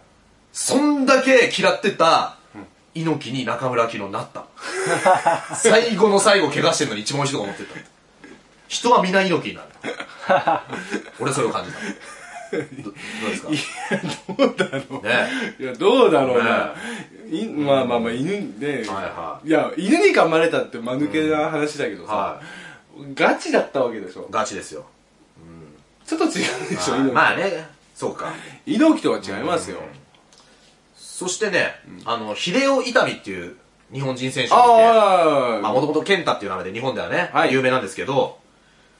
[0.53, 2.36] そんだけ嫌ってた
[2.97, 4.45] 猪木に中村明乃になった。
[5.55, 7.75] 最後の最後怪我してるのに一番美味しいとこ持ってった。
[8.69, 9.69] 人は皆猪木になる。
[11.21, 11.79] 俺それを感じた。
[12.53, 12.95] どどう
[13.31, 13.51] ですか？
[13.51, 13.59] ね
[14.39, 15.01] どうだろ
[15.59, 15.63] う。
[15.63, 16.75] いや、どうだろうな。
[17.31, 18.69] いまあまあまあ、犬ね。
[18.69, 22.41] はいはいや、犬に噛まれたって間抜けな話だけどさ、は
[23.15, 24.27] ガチだったわけでしょい。。
[24.31, 24.87] ガチですよ。
[26.07, 26.41] ちょっと違うで
[26.81, 27.15] しょ、はい猪木。
[27.15, 28.33] まあね、そうか。
[28.65, 29.79] 猪木とは違いますよ。
[31.17, 33.57] そしてね、あの、秀夫伊丹っていう
[33.91, 38.37] 日本人選手がいて、まあもともと健太っていう名前で日本ではね、はい有名なんですけど、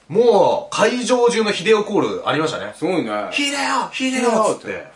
[0.09, 2.73] もう、会場中の秀夫コールありましたね。
[2.75, 3.11] すごいね。
[3.11, 4.87] だ、秀夫秀夫っつって。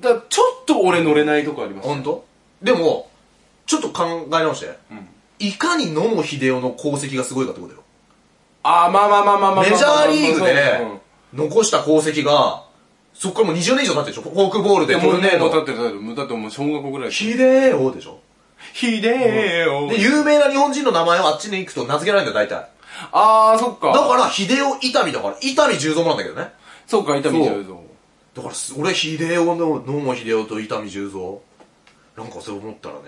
[0.00, 1.86] だ、ちょっと俺乗れないとこあります。
[1.86, 2.24] 本当？
[2.60, 3.08] でも、
[3.66, 4.66] ちょっと考え直して。
[4.66, 4.76] ん
[5.38, 7.84] いかに野茂英雄の功績がすごいかってことよ。
[8.64, 9.64] ああ、まあまあまあまあまあまあ。
[9.70, 12.63] メジャーリーグでうん残した功績が、
[13.14, 14.22] そっからもう20年以上経ってるでしょ？
[14.22, 15.46] フォークボールでトルネード。
[15.46, 16.14] もう立ってる、立ってる。
[16.16, 17.12] だってもう小学校ぐらい。
[17.12, 18.18] 秀夫でしょ？
[18.72, 22.68] ひでーよで、有名な日本人の名前をあっちに行くと名付けられるんだよ、大体。
[23.12, 23.92] ああ、そっか。
[23.92, 26.48] だから、秀夫伊丹だから、伊丹十三もなんだけどね。
[26.86, 27.82] そっか、痛みちゃうぞ。
[28.34, 31.38] だからす、俺、秀夫の、野茂秀夫と伊丹十三。
[32.16, 33.00] なんかそう思ったらね。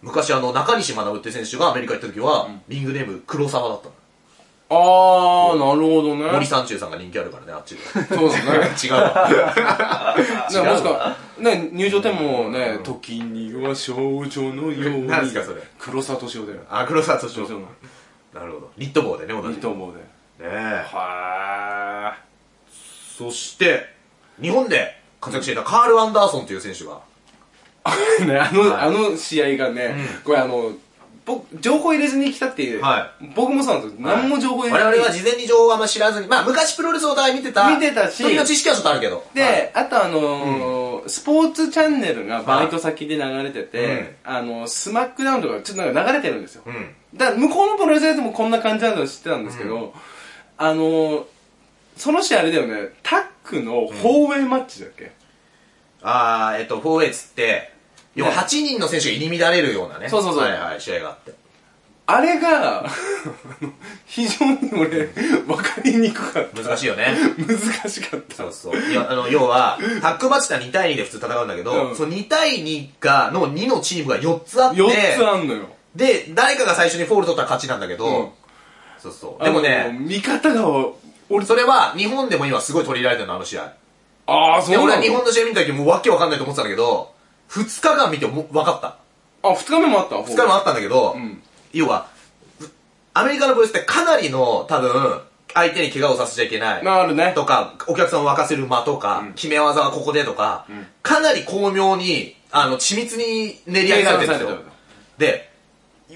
[0.00, 3.94] 昔、あの、中西学って選手がアメリカ行った時は、リングネーム黒沢だったの。
[4.70, 6.30] ああ、なるほどね。
[6.30, 7.80] 森三中さんが人気あるからね、あっちで。
[7.82, 8.68] そうだね。
[8.82, 10.16] 違うわ。
[10.52, 15.06] ね、もしか、ね、入場点もね、時には少女のように。
[15.06, 16.60] 何ですかそれ黒沢敏夫だよ。
[16.68, 17.50] あ、黒沢敏夫。
[18.34, 18.70] なるほど。
[18.76, 19.54] ニット帽でね、同じ。
[19.54, 19.98] いいと思うで。
[19.98, 20.86] ねえ。
[20.86, 22.14] は
[23.16, 23.86] そして、
[24.40, 27.00] 日本で活躍していたカール・アンダーソンという選手が。
[28.26, 30.72] ね、あの、はいあの試合がね、これあの、
[31.28, 32.82] 僕、情報入れずに来たっていう。
[32.82, 34.08] は僕もそうなんですよ。
[34.08, 34.84] 何も情報入れずに。
[34.84, 37.70] 我々は事前に情報はあんま知らずに、まあ昔プロレスをお互い見てた。
[37.70, 39.24] 見てたし時の知識はちょっとあるけど。
[39.34, 46.62] で、はいあとあのースポーツチャンネルがバイト先で流れてて、あのスマックダウンとかちょっとなんか流れてるんですよ。
[46.66, 46.94] うん。
[47.14, 49.94] だから向こうのプロレスやつもこんな感じなの知ってたんですけど、
[50.56, 51.24] あのー
[51.96, 55.10] その試合あれだよね、タックのフォーウェイマッチだっけ、
[56.00, 57.72] あー、えっと、4 a つって、
[58.18, 60.08] 要はね8人の選手が入り乱れるようなね。
[60.08, 61.32] そうそうそうはいはい、試合があって。
[62.10, 62.86] あれが、
[64.06, 65.06] 非常に俺、
[65.46, 66.62] 分かりにくかった。
[66.62, 67.14] 難しいよね。
[67.36, 68.34] 難しかった。
[68.36, 68.80] そうそう。
[68.80, 75.66] いや、あの、要は、タックマッチって2対2で普通戦うんだけど、うんその2対2が、の2のチームが4つあって、4つあんのよ。
[75.94, 78.28] で、誰かが最初にフォール取ったら勝ちなんだけど、うん
[78.98, 79.44] そうそう。
[79.44, 80.66] でもね、見方が、
[81.28, 83.70] 俺、それは日本でも今すごい取り入れられてるの、あの試合。
[84.26, 84.84] ああ、そうで、なの？
[84.84, 87.12] 俺は日本の試合見た時もうわけわかんないと思ってたんだけど、
[87.48, 88.96] 2日間見ても分かった。
[89.48, 92.08] あ、二日目もあった2日間もあったんだけど、うん要は、
[93.12, 95.20] アメリカのプロレスってかなりの多分、
[95.54, 96.84] 相手に怪我をさせちゃいけない。
[96.84, 97.32] なるね。
[97.34, 100.66] とか、お客さんを沸かせる間とか、決め技はここでとか、
[101.02, 104.58] かなり巧妙に、あの、緻密に練り上げられてるんですよ。
[105.18, 105.50] で、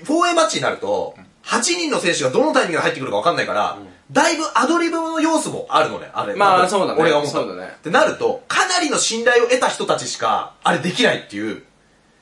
[0.05, 1.15] 4A マッチになると、
[1.45, 3.79] 8人の選手がどのタイミングで入ってくるか分かんないから、
[4.13, 6.35] だいぶアドリブの要素もあるのね、あれ。
[6.37, 7.39] まあそうだね俺が思った。
[7.39, 11.63] そうだねってなると、かなりの信頼を得た人たちしか、あれできないっていう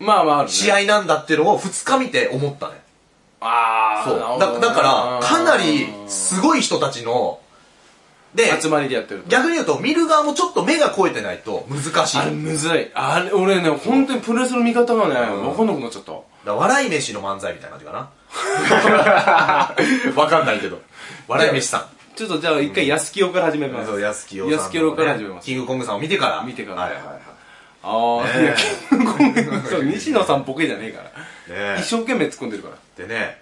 [0.01, 0.49] まあまあね。
[0.49, 2.75] 試合なんだっていうのを2日見て思ったね。
[3.41, 4.41] ああ、そう。
[4.41, 7.41] だだから、かなりすごい人たちの、
[8.35, 9.29] で、集まりでやってると。
[9.29, 12.19] 逆に言うと、見る側もちょっと目が超えてないと難しい。
[12.19, 12.91] あれむずい。
[12.95, 16.05] あれ、俺ね、本当にプロレスの見方がね、わかんなくなっちゃっ
[16.45, 16.53] た。
[16.53, 18.11] 笑い飯の漫才みたいな感じかな。
[20.17, 20.81] わかんないけど。
[21.29, 21.85] 笑い飯さん。
[22.17, 23.91] ちょっとじゃあ一回安清から始めます。
[23.91, 24.63] そう、安清さんの、ね。
[24.63, 26.43] 安清から始めますキングコングさんを見てから。
[26.43, 27.19] 見てからはいはいは
[27.83, 31.75] ああ、ねいや、キングコングそう、西野さんボケじゃねえから。
[31.75, 31.77] い。
[31.77, 32.77] ね一生懸命突っ込んでるから。
[33.07, 33.41] でね、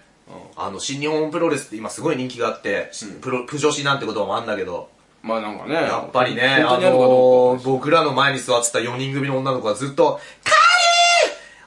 [0.57, 4.91] あの、新日本プロレスって今すごい人気があって、プロ、プ女子なんて言葉もあるんだけど、
[5.23, 5.75] まあなんかね。
[5.75, 10.55] やっぱりね、あのー、僕らの前に座ってた4人組の女の子がずっと、カー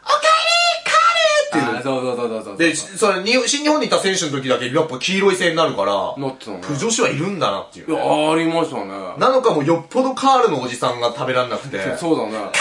[0.03, 2.50] おかえりカーリーっていうあーそうそうそうそうそう。
[2.61, 6.59] で、それに、新日本にいた選手の時だけ、やっぱ黄色い線になるから、なってたね。
[6.61, 8.31] プ女子はいるんだなっていう、いや、ね。
[8.31, 8.91] ありましたね。
[9.17, 12.51] なのかもうよっぽどカールのおじさんが食べられなくて、っそうだね。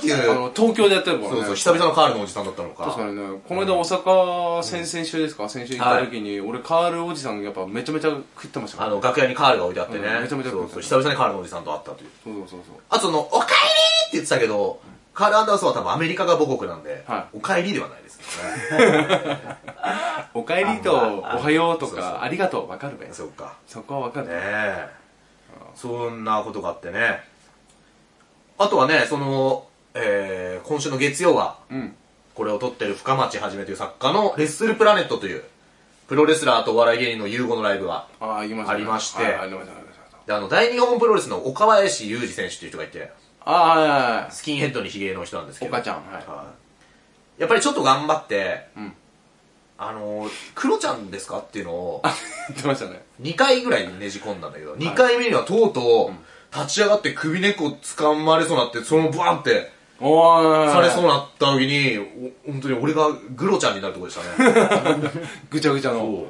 [0.00, 1.36] ていう、あの、東京でやってるからね。
[1.38, 2.84] そうそう、久々のカールのおじさんだったのか。
[2.84, 5.48] 確かにね、この間大阪先々週ですか？
[5.48, 8.90] 先週行った時に、俺カールおじさんがやっぱめちゃめちゃ食ってましたから。
[8.90, 10.06] あの、楽屋にカールが置いてあってね。
[10.06, 12.10] うんめちゃめちゃそうそう、久々にカールのおじさんと会ったという。
[12.22, 12.76] そうそうそうそう。
[12.90, 14.80] あとその、おかえりって言ってたけど、
[15.14, 19.58] カール・アンダーソンは多分アメリカが母国なんで、はいおかえりではないですよね。
[20.34, 23.10] おかえりとおはようとか、ありがとうわかるべ。
[23.12, 23.54] そうか。
[23.66, 24.26] そこはわかる。
[24.26, 24.88] ねえ。
[25.76, 27.20] そんなことがあってね。
[28.58, 31.94] あとはね、その、えー、今週の月曜は、うん。
[32.34, 35.44] これを撮ってる深町はじめという作家のレッスルプラネットという、
[36.08, 38.64] プロレスラーとお笑い芸人の融合のライブが、ありま
[38.98, 39.68] してはいありまし
[40.26, 43.12] た、あの、大日本プロレスの岡林裕二選手っていう人がいて、
[43.44, 44.32] ああ、はいはいはい。
[44.32, 45.70] スキンヘッドにヒゲの人なんですけど。
[45.70, 46.44] 岡ちゃんはいは
[47.38, 48.92] いやっぱりちょっと頑張って、うん
[49.76, 52.02] あのー、クロちゃんですかっていうのを、
[52.48, 53.04] 言ってましたね。
[53.20, 61.98] 2回ぐらいねじ込んだんだけど、2回目にはとうとう、立ち上がって首根っこ掴まれそうになって、そのバーンっておーされそうになった時に、
[62.46, 64.44] お本当に俺がグロちゃんになるところでした
[64.94, 65.10] ね。
[65.50, 66.26] ぐちゃぐちゃの。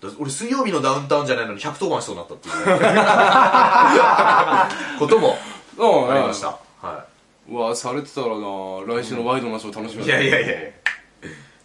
[0.00, 2.98] だ俺水曜日のダウンタウンじゃないのに110番しそうになったっていうね、
[4.98, 5.38] ことも
[5.76, 6.58] うんありました。
[6.80, 7.04] は
[7.50, 8.34] うわ、されてたらな
[8.86, 10.06] 来週のワイドなショー楽しみい。
[10.06, 10.56] いだやいやいやいや。
[10.60, 10.72] ね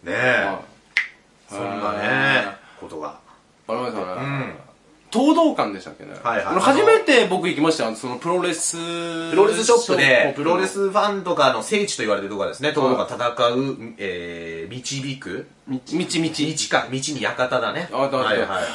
[0.06, 0.46] え。
[0.46, 0.70] はい
[1.50, 2.46] そんなね、
[2.80, 3.20] ことが。
[3.68, 4.06] ありましたね。
[4.06, 4.54] うん。
[5.12, 6.12] 東道館でしたっけね。
[6.22, 7.96] はいはい初めて僕行きましたよ。
[7.96, 8.78] そのプロレス。
[9.32, 10.74] プロレスショップで、プロレス。
[10.74, 13.18] スファンとかの聖地と言われてるとこですね、東堂が戦
[13.56, 16.70] う、えー、導くみちみち。
[16.70, 17.90] 道か、道に館だね。
[17.92, 18.66] あだだはいはいはい。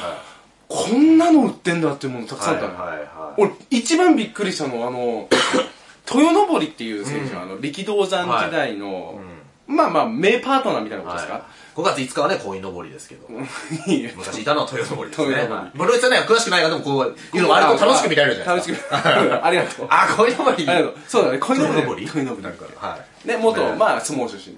[0.67, 2.73] こんなの売ってんだっていうものたくさんあったね。
[2.73, 3.07] はいはいはい。
[3.37, 5.27] 俺、一番びっくりしたのは、あの、
[6.13, 9.19] 豊登っていう選手、あの、力道山時代の、
[9.67, 11.43] まあまあ、名パートナーみたいなことですか、はい、
[11.75, 13.27] 5月5日はね、鯉のぼりですけど。
[13.87, 15.27] いいよ昔いたのは豊登ですね。
[15.29, 18.95] 豊登はいプロレスね、詳しくない方でもこういうのがあると楽しく見られるじゃないですか。
[18.97, 19.87] 楽しく見 ありがとう。
[19.89, 20.69] あ、鯉のぼり。
[20.69, 20.97] ありがとう。
[21.07, 21.81] そうだね、鯉のぼり？
[21.81, 22.07] 鯉のぼり？
[22.07, 22.43] 鯉のぼり。
[22.43, 23.27] なんか、はい。
[23.27, 24.55] ね、元、ねまあ、相撲出身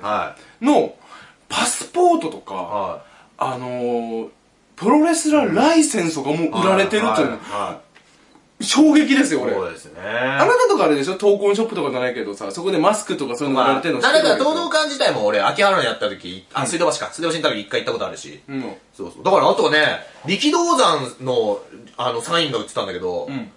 [0.67, 0.93] の、
[1.47, 2.41] パスポートとい。
[2.41, 3.01] か、は
[3.37, 4.27] あのー、
[4.75, 6.49] プロレスラーライセンスがもうい。
[6.49, 7.79] 売られてるというの、は
[8.59, 9.43] 衝撃ですよ、い。
[9.43, 9.53] 俺。
[9.53, 10.01] そうですね。
[10.03, 11.13] あなたとかあれでしょ？
[11.15, 17.11] 闘魂ショップとかじゃないけどさ、そこでマスクとかそういうの売らまあ、れてるのなんだか知ってる東道館自体も俺、秋葉原にやった時、あ、水道橋か。
[17.11, 18.41] 水道橋に行った時一回行ったことあるし。
[18.49, 18.61] うん。
[18.95, 19.23] そうそう。
[19.23, 21.59] だからあとはね、力道山の、
[21.97, 23.51] あの、サインが売ってたんだけど、ん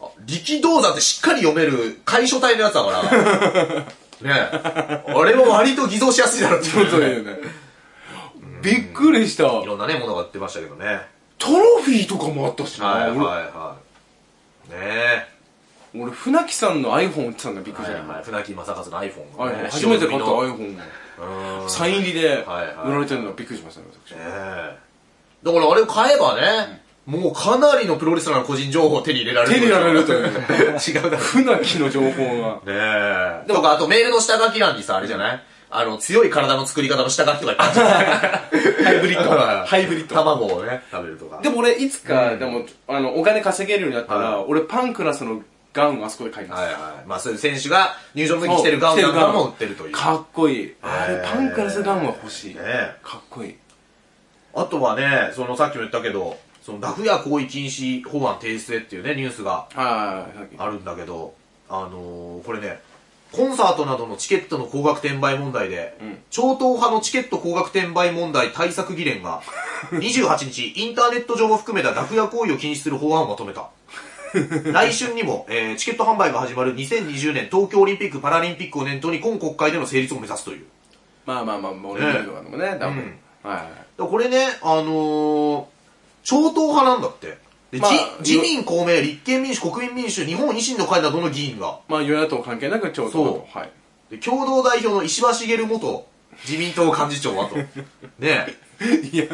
[0.00, 3.02] あ力道山ってしっかり読める楷書体のやつだから、
[4.22, 7.38] ねえ、あれも割と偽造しやすいだろうっていう、そういうね。
[8.62, 9.44] びっくりした。
[9.44, 11.00] いろんなね、ものが売ってましたけどね。
[11.38, 12.86] トロフィーとかもあったしな。
[12.86, 13.85] はいはいはい。
[14.70, 15.26] ねえ。
[15.94, 17.98] 俺、俺船木さんの iPhone 売ってたんだ、びっくりした。
[17.98, 18.24] はいはい。
[18.24, 20.84] 船木正和の iPhone 初めて買ったの iPhone が。
[21.62, 22.36] うんサイン入りではい
[22.76, 24.10] はい売られてるのがびっくりしましたね、私。
[24.12, 24.76] ねえ
[25.42, 29.54] だからあれを買えばね、もうかなりのプロレスラーの個人情報を手に入れられる。
[29.54, 30.26] 手に入れられるという。
[30.76, 31.16] 違うだろ。
[31.16, 32.10] 船木の情報が。
[32.10, 33.48] ねえ。
[33.48, 35.42] とか、あとメールの下書き欄にさ、あれじゃない？
[35.70, 38.06] あの、強い体の作り方の下書きとかいっぱいあるじゃない
[38.84, 39.30] ハイブリッド。
[39.30, 40.14] ハイブリッド。
[40.14, 41.40] 卵をね、食べるとか。
[41.42, 45.42] でも俺、いつか、うんでも、あの、お金稼げるようになったら、はい俺、パンクラスの
[45.76, 46.62] ガウンをあそこで買います。
[46.62, 47.06] はいはい。
[47.06, 49.92] まあそういう選手が入場の時に着てるガウンなんかも売ってるという。
[49.92, 50.74] かっこいい。
[50.80, 52.54] あれパンクラスガウンは欲しい。
[52.54, 53.56] ねえかっこいい。
[54.54, 59.68] あとはね、そのさっきも言ったけど、そのダフ屋行為禁止法案提出へっていうね、ニュースが。
[59.76, 60.26] あ
[60.66, 61.34] るんだけど、
[61.68, 62.80] あのー、これね、
[63.36, 69.42] コンサートなどのチケットの高額転売問題で、ん超党派のチケット高額転売問題対策議連が、
[69.90, 73.68] 28日、 インターネット上を含めたダフ屋行為を禁止する法案をまとめた。
[74.72, 80.66] 来春にも、えーチケット販売が始まる2020年東京オリンピック・パラリンピックを念頭に今国会での成立を目指すという。
[81.24, 82.98] まあまあまあ、オリンピックとかでもね、多分。
[82.98, 83.56] うんはい。
[83.56, 85.64] だからこれね、あのー、
[86.24, 87.38] 超党派なんだって。
[87.70, 93.48] でまあ自自民、公明、立憲民主、国民民主、日本維新の会などの議員が、まあ、与野党関係なく、ちょうそど。
[93.52, 93.70] はい。
[94.10, 96.06] で共同代表の石破茂元
[96.44, 97.56] 自民党幹事長はと。
[98.18, 98.46] ね
[99.10, 99.28] いや、え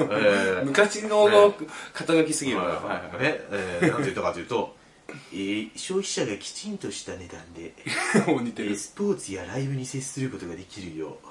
[0.63, 1.55] ー昔のね
[1.93, 2.65] 肩書きすぎるな。
[2.65, 4.77] ははいいはいねえー、なんて言ったかというと、
[5.33, 7.75] えー消費者がきちんとした値段で。
[8.77, 11.27] スポーツやライブに接することができるよう、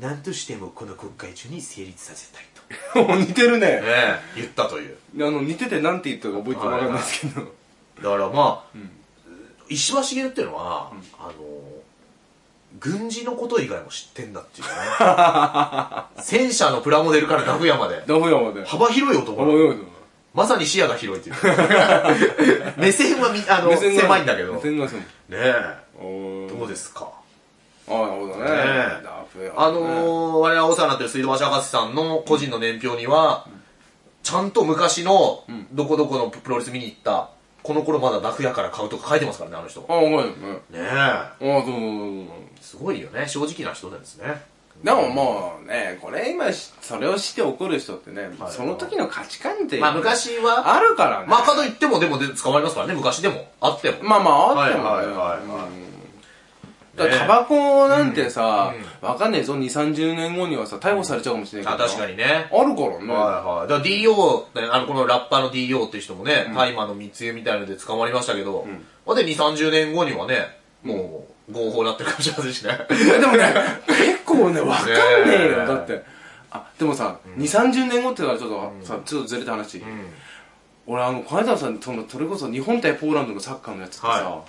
[0.00, 2.46] 何としてもこの国会中に成立させたい
[2.94, 3.66] 似てるね。
[3.68, 4.96] ねえ言ったという。
[5.16, 7.42] あの、似ててなんて言ったか覚えてもらうんですけど。
[8.02, 8.78] だからまあ、
[9.68, 11.32] 石破茂っていうのは、あの、
[12.80, 14.72] 軍事のこと以外も知ってんだっていうね。
[16.22, 18.02] 戦車のプラモデルからダフ屋まで。
[18.06, 18.64] ダメやまで。
[18.66, 19.44] 幅広い男
[20.34, 21.36] まさに視野が広いっていう。
[22.78, 24.54] 目線はみあの狭いんだけど。
[24.54, 25.04] ね目線が狭い。
[25.30, 25.54] え。
[25.98, 27.08] おどうですか？
[27.88, 28.44] ああ、なるほどね。
[28.44, 33.46] ねえダフやあのー、我々がお世話になってる水道橋博士さんの個人の年表には、
[34.22, 37.30] ちゃんと昔のんどこどこのプロレス見に行った、
[37.62, 39.84] この頃まだダフ屋から買うとか書いてますからね、あの人。
[39.88, 40.26] ああ、はい。
[40.26, 40.32] ねね
[40.74, 40.80] え。
[40.80, 42.34] ああ、どうもどうもどうも。
[42.60, 43.26] すごいよね。
[43.28, 44.42] 正直な人ですね。
[44.82, 51.26] でももうね、これ今し、それをして怒る人ってね、はいその時の価値観って、まあ昔は、あるからね。
[51.28, 53.46] まあかといってもでもで捕まりますからね、昔でも。
[53.60, 54.02] あっても。
[54.02, 54.90] まあまあ、あってもね。
[54.90, 55.91] はいはいはいはいうん
[56.94, 61.88] だからタバコなんてさうん、わかんねえぞ、2、30年後にはさ、逮捕されちゃうかもしれないあ、けど。
[61.88, 62.50] 確かにね。
[62.52, 63.12] あるからね。
[63.12, 63.68] はいはい。
[63.68, 72.78] だから DO、ねあの、このラッパーの DO っていう人もね、大麻の密輸みたいので捕まりましたけど、んまあで2、30年後にはね、もう、合法になってるかもしれませんしね。
[72.88, 73.54] でもね、
[73.86, 74.92] 結構ね、わかんね
[75.26, 75.66] えねえよ。
[75.66, 76.02] だって。
[76.50, 79.82] あ、でもさ、2、30年後って言ったらちょっと、さ、ちょっとずれた話。
[80.86, 84.44] 俺、あの、この間さ、その、それこそ日本対ポーランドのサッカーのやつってさ、は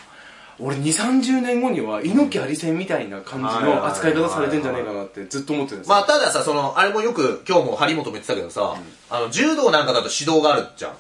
[0.64, 0.84] 俺2、
[1.22, 8.76] 30年後には猪木あり戦みたいな感じの扱い方されてんじゃねえかなってずっと思ってるんですよまあ、たださ、その、あれもよく、今日も張本も言ってたけどさ、
[9.10, 10.92] あの、柔道なんかだと指導があるじゃん。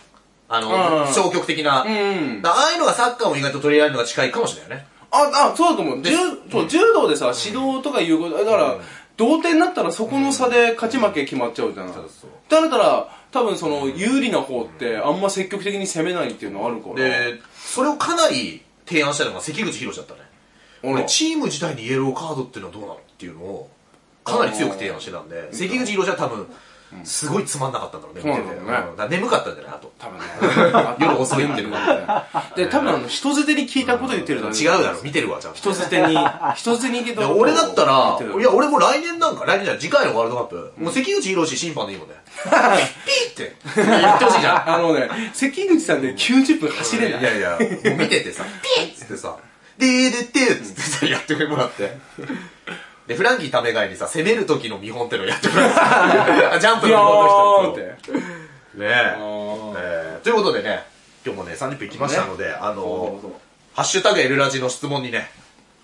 [0.49, 1.83] あうんの、消極的な。
[1.83, 4.87] うんああいうのがサッカーも意外と取り入れられるのが近いかもしれないよね。
[5.11, 6.01] あ、あ、そうだと思う。
[6.01, 6.17] で柔
[6.51, 8.77] そう柔道でさ、指導とかいうこと、だから、
[9.15, 11.93] 同点になったらそこの差で勝ち負け決まっちゃうじゃん。
[11.93, 16.95] そうそうだから、多分その、有利な方って、あんま積極的に攻めないっていうのはあるから。
[16.95, 20.19] で、それをかなり提案したのが関口博だったね。
[20.83, 23.69] 俺、チーム自体にイエローカードっていうのはどうなのっていうのを、
[24.23, 26.47] かなり強く提案してたんで、関口博は多分、
[27.03, 29.09] すごいつまんなかったんだろうね、見てて。
[29.09, 29.73] 眠かったんじゃない？
[29.73, 29.91] あと。
[29.99, 30.25] 多分ね。
[30.99, 32.25] 夜遅いっていうのが
[32.55, 35.57] で、多分あの、人づてに聞いたこと言ってるだろ違うだろ、見てるわ、ちゃんと。
[35.57, 36.15] 人づてに、
[36.55, 42.15] 人づてに聞いたでこと俺だったらいや、俺も来年なんか、来年じゃない、次回のワールドカップ、もう関口博士審判でいいもんね。
[42.43, 44.69] ピーって言ってほしいじゃん。
[44.75, 47.21] あのね、関口さんで90分走れない。
[47.21, 48.43] いやいや、もう見ててさ、
[48.77, 49.35] ピッつってさ、
[49.77, 51.97] でーでってーつってさ、やってもらって。
[53.07, 56.59] で、フランキーためがいにさ、攻める時の見本ってのをやってもらって。
[56.61, 57.81] ジャンプの見本の人て。
[57.81, 57.95] ね
[58.79, 59.73] えー。
[59.77, 60.17] え。
[60.21, 60.23] ー。
[60.23, 60.83] ということでね、
[61.25, 63.31] 今日もね、30分いきましたので、あそうそうのそう、
[63.75, 65.29] ハッシュタグエルラジの質問にね、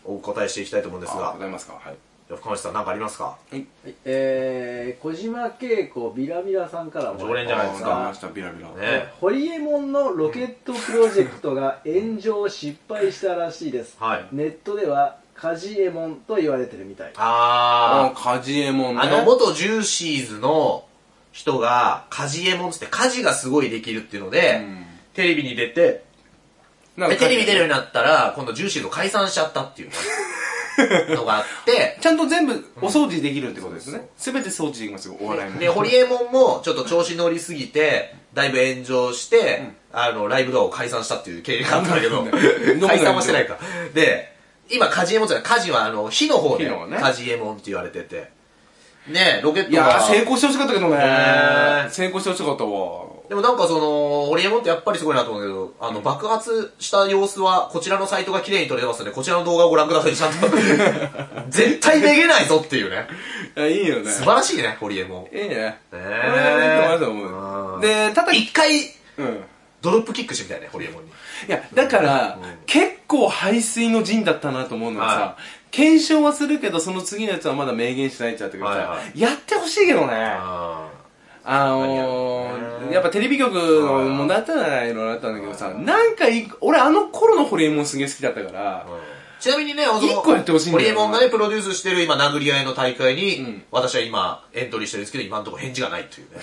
[0.05, 1.73] お答えしていきたいと思うんですあ、がご、ざいますか？
[1.73, 1.95] はい。
[2.29, 3.37] 深町さん何かありますか？
[3.51, 3.65] はい。
[4.05, 7.19] えー、小島恵子ビラビラさんからも。
[7.19, 8.13] 常連じゃないですか。
[8.33, 8.69] ビラビラ。
[8.69, 14.27] ねホリエモンのロケットプロジェクトが炎上失敗したらしいです、はい。
[14.31, 19.01] ネットではカジエモンと言われてるみたいああ、カジエモンね。
[19.01, 20.85] あの、元ジューシーズの
[21.31, 26.05] 人が、カジエモンつって家事がすごいできるっていうので、うんテレビに出て、
[26.95, 29.95] でテレビ出るようになったら、今度ジューシーズを解散しちゃったっていうね
[31.15, 34.07] のがあって、ちゃんと全部お掃除できるってことですね。
[34.17, 35.59] すべて掃除できますよ、お笑いも。
[35.59, 42.25] で、ホリエモンもちょっと調子乗りすぎて、だいぶ炎上して、あの、ライブドアを解散したっていう経緯があったんだけど、
[42.87, 43.57] 解散はしてないか。
[43.93, 44.38] で、
[44.71, 48.31] 今、カジエモンじゃない、カジはあの、火の方で、ねカジエモンって言われてて、
[49.07, 51.87] ねロケットいや成功してほしかったけどねね。
[51.89, 53.19] 成功してほしかったわ。
[53.29, 60.15] でもなんかその、ホリエモンってやっぱりすごいなと思うけど、あの、爆発した様子は、こちらのサイトが綺麗に撮れてますので、こちらの動画をご覧ください。
[60.15, 60.47] ちゃんと。
[61.49, 63.07] 絶対めげないぞっていうね。
[63.55, 64.09] いや、いいよね。
[64.09, 65.35] 素晴らしいね、ホリエモン。
[65.35, 65.79] ねいいね。
[65.91, 67.75] えこれはいいと思う。
[67.75, 68.81] うんで、ただ、一回、
[69.17, 69.43] うん。
[69.81, 71.11] ドロップキックしてみたいね、ホリエモンに。
[71.47, 72.57] いや、だから、うん。
[72.65, 75.37] 結構排水の陣だったなと思うのはさ、は
[75.71, 80.13] 検証はするけど、その次のやつはまだ明言しないっちゃったけどさ、はいはやってほしいけどね。
[80.13, 80.89] あ
[81.43, 82.93] あのー、ね。
[82.93, 90.79] やっぱテレビ局の問題あったじゃないのあったんだけどさ、なんかい、俺あの頃のホリエモンすげえ好きだったから、ーちなみにね、一個やってほしいんだよ。
[90.79, 93.63] ホリエモンがね、プロデュースしてる今、殴り合いの大会に、うん。
[93.71, 96.41] 私は今、エントリーしてるんですけど、今のところ返事がないというね。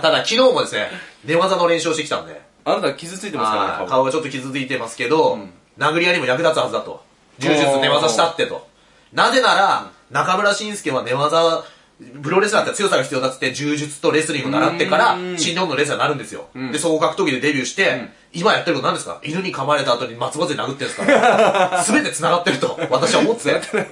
[0.00, 0.88] ただ、昨日もですね、
[1.26, 3.86] 寝技の練習をしてきたんで、あなた傷ついてますからね、顔。
[3.86, 7.02] 顔がちょっと傷ついてますけど、ん殴り合いにも役立つはずだと。
[7.38, 8.66] 柔術寝技したってと。
[9.12, 11.64] なぜなら、中村慎介は寝技、
[12.22, 16.46] プロレスラーって強さが必要だっつって、柔術とレスリングを習ってからう、ん新日本のレスラーになるんですよ。
[16.56, 19.20] んで、総合格闘技でデビューして、今やってること何ですか？
[19.22, 21.82] 犬に噛まれた後に松葉で殴ってるんですから。
[21.84, 23.86] すべて繋がってると、私は思ってて。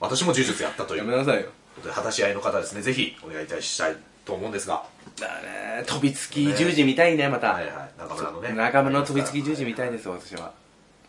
[0.00, 1.46] 私も柔術やったというやめなさいよ。
[1.94, 4.84] 果たし合いの方ですね、ぜひお願いいたしたいと思うんですが。
[5.86, 7.52] 飛びつき十字見たいね、また。
[7.52, 8.52] はいはい、中村のね。
[8.52, 10.52] 中村の飛びつき十字見たいです、私は。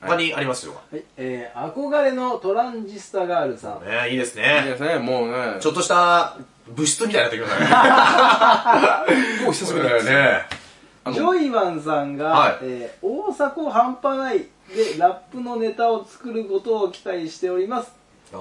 [0.01, 0.73] 他にありますよ。
[0.91, 4.63] はいえー、憧れのトランジスタガールさんねいいですいいね。
[4.65, 5.57] ですね、もうね。
[5.59, 9.43] ちょっとした物質みたいになってきましたね。
[9.43, 10.65] もう久しぶりだよね。
[11.13, 17.91] ジョイマンさんが、はいえー大迫半端ないでラップのネタを作ることを期待しております
[18.33, 18.39] あー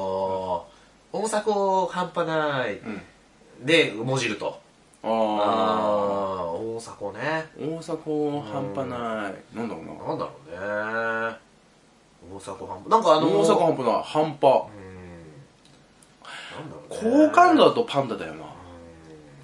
[1.12, 2.74] 大迫半端ない。
[2.74, 3.02] ん
[3.60, 4.63] で、もじると。
[5.04, 5.10] ああ
[6.40, 7.46] あ、大迫ね。
[7.58, 7.70] ー。
[7.76, 9.56] 大阪半端ない。
[9.56, 9.92] なんだろうな。
[10.08, 10.56] なんだろうね。
[12.32, 12.88] 大迫半端。
[12.90, 14.02] なんかあのー、大阪半端ない。
[14.02, 14.50] 半端。
[14.70, 15.04] うん。
[16.54, 17.28] なんだろうね。
[17.28, 18.40] 好感度だとパンダだよな。
[18.40, 18.54] うん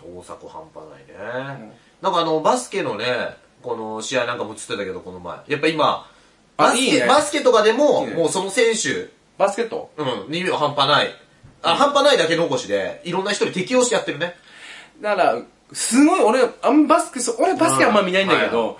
[0.03, 1.73] 大迫半端ないね。
[2.01, 3.05] なんかあの、バスケのね、
[3.63, 5.39] この試合なんかも映ってたけど、この前。
[5.47, 6.11] やっぱ今、
[6.57, 9.91] バスケ、いいねバスケとかでも、もうその選手、バスケット？
[9.97, 11.15] うん、意味は半端ない。
[11.63, 14.35] あ、半端ないだけ残しで、いろんな人に適応してやってるね。
[15.01, 15.39] だから、
[15.73, 18.79] すごい、俺、あんまバスケ、俺バスケあんま見ないんだけはいど、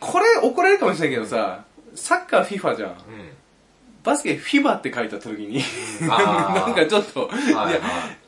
[0.00, 2.90] これ怒られるかもしれないけどさ、サッカー FIFA じゃん。
[2.90, 2.96] うん。
[4.02, 5.62] バスケ FIBA って書いた時に、
[6.08, 7.80] なんかちょっと、いはいや、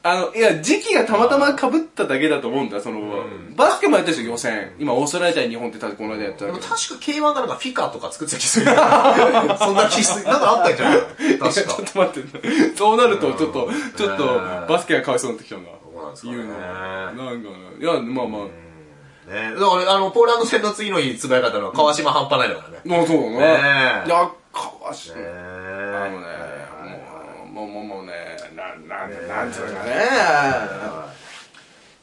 [0.05, 4.71] あの、いや、時期がたまたま被っただけだと思うんだ、その、んバスケもやってるでしょ、予選。
[4.79, 6.59] 今、オーストラリア対日本ってたこの間やったでも。
[6.59, 8.67] 確か K1 がなんかフィカとか作ってた気する。
[9.59, 10.25] そんな気する。
[10.27, 11.39] なんかあったんじゃない？
[11.41, 11.73] 確ちょか。
[11.83, 15.71] っと待って、そうなると、ちょっと、ちょっとね、バスケがかわいそうになってきたんだ。
[16.05, 16.37] なんですかね。
[16.37, 16.59] 言うの。
[16.59, 17.41] なんかね、
[17.81, 18.43] いや、まあまあ、
[19.31, 19.55] ね。
[19.55, 22.81] だから、あの、ポーランド戦の次の日、つぶやかったのは、川島半端ないだからね。
[22.85, 24.07] まあそうだね。
[24.07, 26.27] いや、川し、ねあのね、
[27.51, 28.13] もう、もう、もうね、
[28.55, 29.95] なん、なん、なんつうのかね。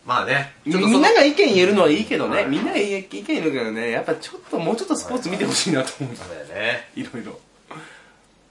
[0.06, 6.16] まあね、みちょっとそのみんなが意見言えるのはいいけどね、みんなが意見言えるけどね、やっぱちょっと、もうちょっとスポーツ見てほしいなと思う。
[6.16, 6.90] そうだよね。
[6.96, 7.40] いろいろ。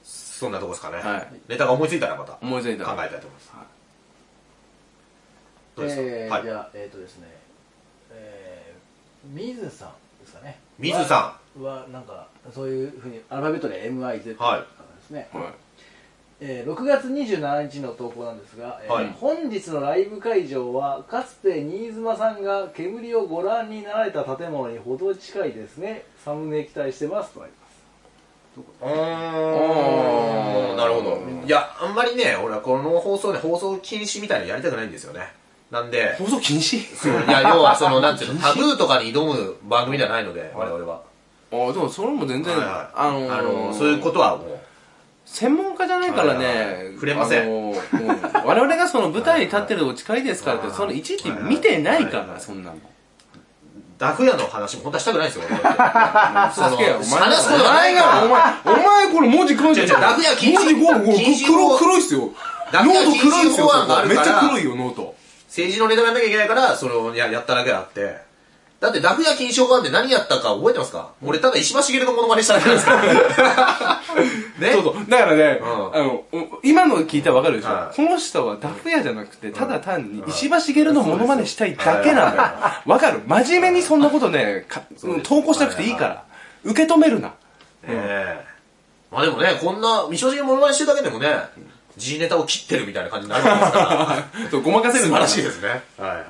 [0.05, 0.99] そんなとこですかね。
[0.99, 1.29] はい。
[1.49, 2.33] ネタが思いついたらまた。
[2.33, 2.93] 考思いついたら。
[3.05, 3.80] えたいと思います。
[5.81, 6.43] どうですか、えーはい。
[6.43, 7.29] じゃあえっ、とですね
[8.13, 10.59] えー、水さんですかね。
[10.79, 11.63] 水さん。
[11.63, 14.67] はなんかそういうふうにアルファベットで MIZ とはいか
[14.97, 15.45] ですね、はい。
[16.41, 19.11] えー6月27日の投稿なんですが、えーはい。
[19.19, 26.05] 本日のライブ会場はかつて新妻さんが煙をご覧になられた建物にほど近いですね。
[26.25, 27.61] サムネ期待してますとあります。
[28.57, 30.77] うーん。
[30.77, 31.21] なるほど。
[31.47, 35.40] いや、あんまりね、俺はこの放送ね、放送禁止みたいなのやりたくないんですよね。
[35.71, 36.85] なんで、放送禁止？
[36.97, 41.01] そういや、要はその、 なんていうの、タブーとかに挑む番組ではないので、我々は。
[41.53, 44.59] あでもそれも全然、はいはいあのーあの、そういうことはもう、
[45.25, 52.77] 専門家じゃないからはいはいはねい、触れませんあのーうん我々がその舞台に立ってるお近いですからって、そのいちいち見てないから、はいはいそんなの。
[53.99, 55.59] ダフ屋の話も本当はしたくないんですよ、俺。
[56.55, 56.77] その
[57.21, 58.25] 話すことがないが、から。
[58.25, 62.21] お前、お前これ文字書いて違う違うダフ屋禁止文字ゴーゴー禁止黒、黒いっすよ。
[62.21, 62.33] ノ
[62.73, 63.67] ダフ屋ート黒いっすよ。
[63.67, 65.15] 禁止法案があるめっからちゃ黒いよ、ノート。
[65.51, 68.19] 政治のネタやんなきゃいけないから、それをややっただけであって。
[68.79, 71.11] だってダフ屋禁止法案って何やったか覚えてますか？
[71.23, 74.01] 俺ただ石破茂のモノマネしただけなんですから。
[74.59, 74.73] ね？
[74.73, 74.95] そうそう。
[75.11, 82.43] だからね、うんあの、お今の聞いたらわかるでしょ、はいこの人はダフ屋じゃなくて、ただ単に石破茂のモノマネしたいだけなのよ。
[82.87, 84.83] わかる真面目にそんなことね、か
[85.25, 86.25] 投稿しなくていいから。
[86.65, 87.29] 受け止めるな。
[87.29, 87.35] ね
[87.89, 88.45] え。
[89.11, 91.29] まあでもね、こんな、未正直モノマネしてるだけでもね、
[91.97, 94.20] G ネタを切ってるみたいな感じになるわけですから。
[94.51, 95.69] そうごまかせる素晴らしいでですね。
[95.69, 96.25] はいはい。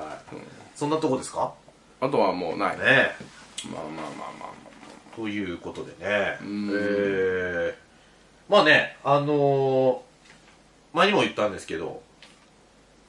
[0.75, 1.53] そんなとこですか？
[2.01, 2.79] あとはもうない。
[2.79, 3.15] ねえ。
[3.73, 5.17] まあまあまあまあ。
[5.17, 6.39] ということでね。
[6.41, 7.75] えんー、
[8.49, 12.01] まあね、あのー、前にも言ったんですけど、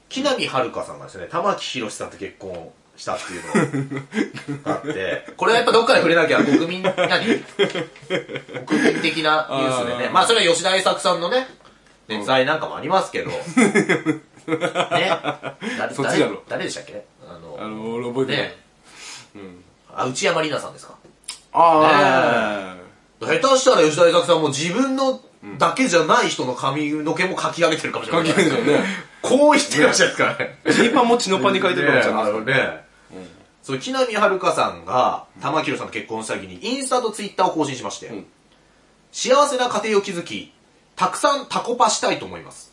[0.10, 6.92] 木南遥さんがですね、玉木宏さんと結婚したっていうのが あって、これはやっぱどっかで触れなきゃ国民、何？
[8.66, 10.06] 国民的なニュースでね。
[10.08, 11.48] あーまあそれは吉田栄作さんのね、
[12.10, 13.32] 熱愛なんかもありますけど、
[14.48, 14.58] ね。
[15.78, 17.04] 誰 そっちだろ誰誰でしたっけ？
[17.28, 18.56] あの、あの、俺覚えてないね。
[19.96, 20.96] あ、内山里奈さんですか？
[21.54, 22.76] あ
[23.20, 25.22] 下手したら吉田栄作さんも自分の
[25.58, 28.34] だけじゃない人の髪の毛も書き上げてるかもしれあ、ない。
[28.34, 28.86] 関係ないですよね。
[29.22, 30.60] こう言ってらっしゃるからね。
[30.68, 32.86] ジーパンも血のパンに書いてるかもしれないですね、
[33.62, 38.26] そう、木南遥さんが玉木宏さんと結婚した時にインスタとツイッターを更新しまして、うん
[39.14, 40.54] 幸せな家庭を築き、
[40.96, 42.71] たくさんタコパしたいと思います。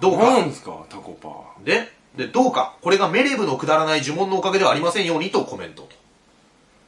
[0.00, 0.24] どうか。
[0.24, 1.62] なんですか、タコパ。
[1.64, 2.74] で、で、どうか。
[2.82, 5.88] これがメレブのくだらない呪文のおかげではありませんようにとコメントと。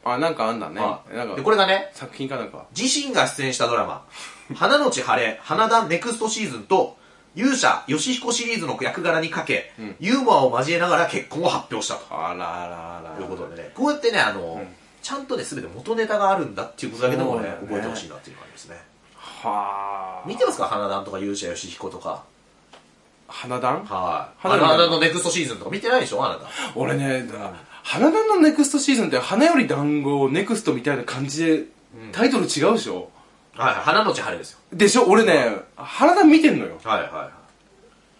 [0.05, 0.81] あ、なんかあんだね。
[1.13, 2.67] なんかで、これがね、作品かなんか。
[2.77, 4.05] 自身が出演したドラマ、
[4.55, 6.97] 花のち晴れ、花壇ネクストシーズンと、
[7.35, 12.07] 勇者、義彦シリーズの役柄にかけ、んユーモアを交えながら結婚を発表したと。
[12.11, 13.11] あらあらあら。
[13.17, 14.65] ということでね、こうやってね、あの、
[15.03, 18.77] ちゃんとね、すべて元ネタがあるんだっていうことだけでもね、そうだよね覚えてほしいなっていうのがありますね。
[19.17, 20.29] はあ。
[20.29, 20.67] 見てますか？
[20.67, 22.23] 花壇とか勇者、義彦とか。
[23.29, 23.85] 花壇？
[23.85, 24.49] はい。
[24.49, 26.25] 花壇のネクストシーズンとか見てないでしょ？
[26.25, 26.49] あなた。
[26.75, 27.25] 俺ね、
[27.83, 31.65] 花壇のネクストシーズンって花より団子ネクストみたいな感じで、
[32.13, 33.11] タイトル違うでしょ？
[33.55, 34.59] はいはい、花のち晴れですよ。
[34.73, 35.05] でしょ？
[35.07, 36.79] 俺ね、花壇見てんのよ。
[36.85, 37.31] はいはいは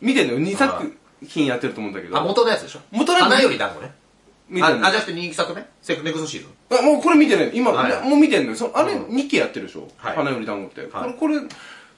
[0.03, 0.05] い。
[0.05, 0.41] 見てんのよ。
[0.41, 0.97] 2作
[1.27, 2.17] 品やってると思うんだけど。
[2.17, 2.81] あ、元のやつでしょ？
[2.91, 3.93] 元のやつ花より団子ね。
[3.93, 4.07] あ、
[4.49, 5.67] 見てんのあじゃなくて2作目？
[5.83, 6.79] セネクストシーズン。
[6.79, 7.51] あもうこれ見てない。
[7.53, 8.57] 今、はいはいもう見てんのよ。
[8.57, 10.83] そあれ、うん2期やってるでしょ、はい花より団子って。
[10.83, 11.49] はいこれ、これ、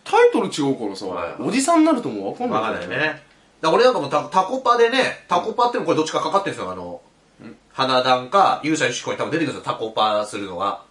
[0.09, 2.61] タイトル違うからさ、はいはいおじさんになるともうわかんない。
[2.61, 3.23] わかんないよね。
[3.61, 7.01] だから俺なんかもタタコパでね、タコパってのこれどっちかかかってるんですよ、あの、
[7.73, 10.83] 花壇か勇者よしこに多分出てくるんですよ、タコパするのが。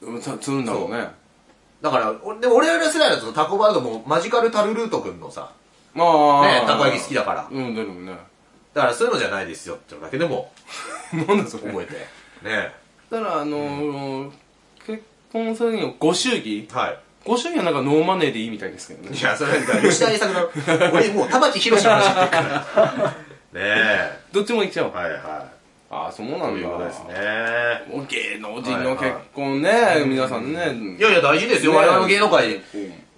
[0.00, 0.20] うん。
[0.20, 1.08] さつるんだろうね。
[1.80, 5.52] だから、おでも俺ら世代だとタコパだともうマジカルタルルートくんのさ、
[5.94, 6.04] ま
[6.42, 7.48] あ、ね、たこ焼き好きだから。
[7.50, 8.16] うん、だけどね。
[8.74, 10.50] だからそういうのじゃないですよっていうのだけでも
[11.12, 11.64] なんだそれ。
[11.64, 11.92] 覚えて。
[12.48, 12.74] ね。
[13.10, 14.30] だから、あのー
[14.86, 16.98] 結婚するにはご祝儀はい。
[17.24, 19.16] ご祝儀はなんかノーマネーでいいみたいですけどね。
[19.16, 20.50] いや、それだから吉田栄作の、
[20.92, 23.10] 俺もう玉木宏の話言ってるから。
[23.10, 23.14] ね
[23.54, 24.18] え。
[24.32, 24.92] どっちも行っちゃおう。
[24.92, 25.20] はいはい。
[25.90, 26.46] ああ、そうなんだ。
[26.48, 27.96] ということですね。
[27.96, 30.96] もう芸能人の結婚ね、皆さんね。
[30.98, 31.72] いやいや、大事ですよ。
[31.72, 32.62] ね我々も芸能界うん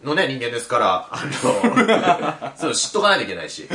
[0.04, 3.66] のね、人間ですから、あの、 そう知っとかないといけないし。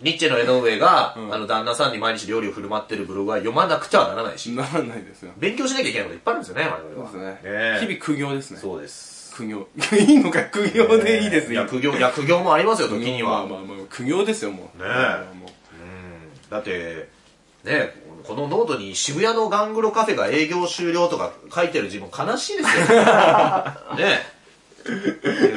[0.00, 5.32] ニッチェの江上が、あの、旦那さんに毎日料理を振る舞ってるブログは読まなくてはならないし、ならないですよ。
[5.36, 7.10] 勉強しなきゃいけないこといっぱいあるんですよね、我々は。
[7.10, 7.40] そうですね。
[7.44, 8.58] え日々苦行ですね。
[8.60, 9.09] そうです。
[9.40, 9.68] 苦行。
[9.98, 14.82] いいのか苦行でいいですねいや苦行いや苦行もありますよ時には、まあまあまあ、苦行ですよもう。
[14.82, 15.36] ねえ、う
[16.46, 17.08] ん、だって
[17.64, 22.98] ねこのノートに渋谷のガングロカフェが営業終了とか書いてる自分悲しいですよ。
[23.96, 24.40] ね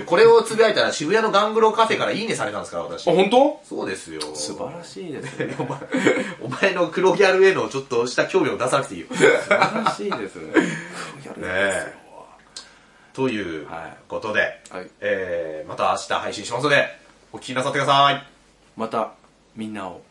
[0.06, 3.08] これをつぶやいたら渋谷のガングロカフェからいいねされたんですから私。
[3.10, 3.62] あ本当？
[3.64, 4.22] そうですよ。
[4.34, 5.56] 素晴らしいですね。
[5.58, 5.80] お前
[6.42, 9.08] お前の黒ギャルへのちょっとした興味を出さなくていいよ。
[9.12, 10.52] 素晴らしいですね。
[11.24, 12.03] 黒ギャルですよ、ね
[13.14, 13.68] という
[14.08, 16.88] ことで、はい、えー、また明日配信しますので
[17.32, 18.24] お聞きなさってください。
[18.76, 19.14] また
[19.56, 20.02] みんなを。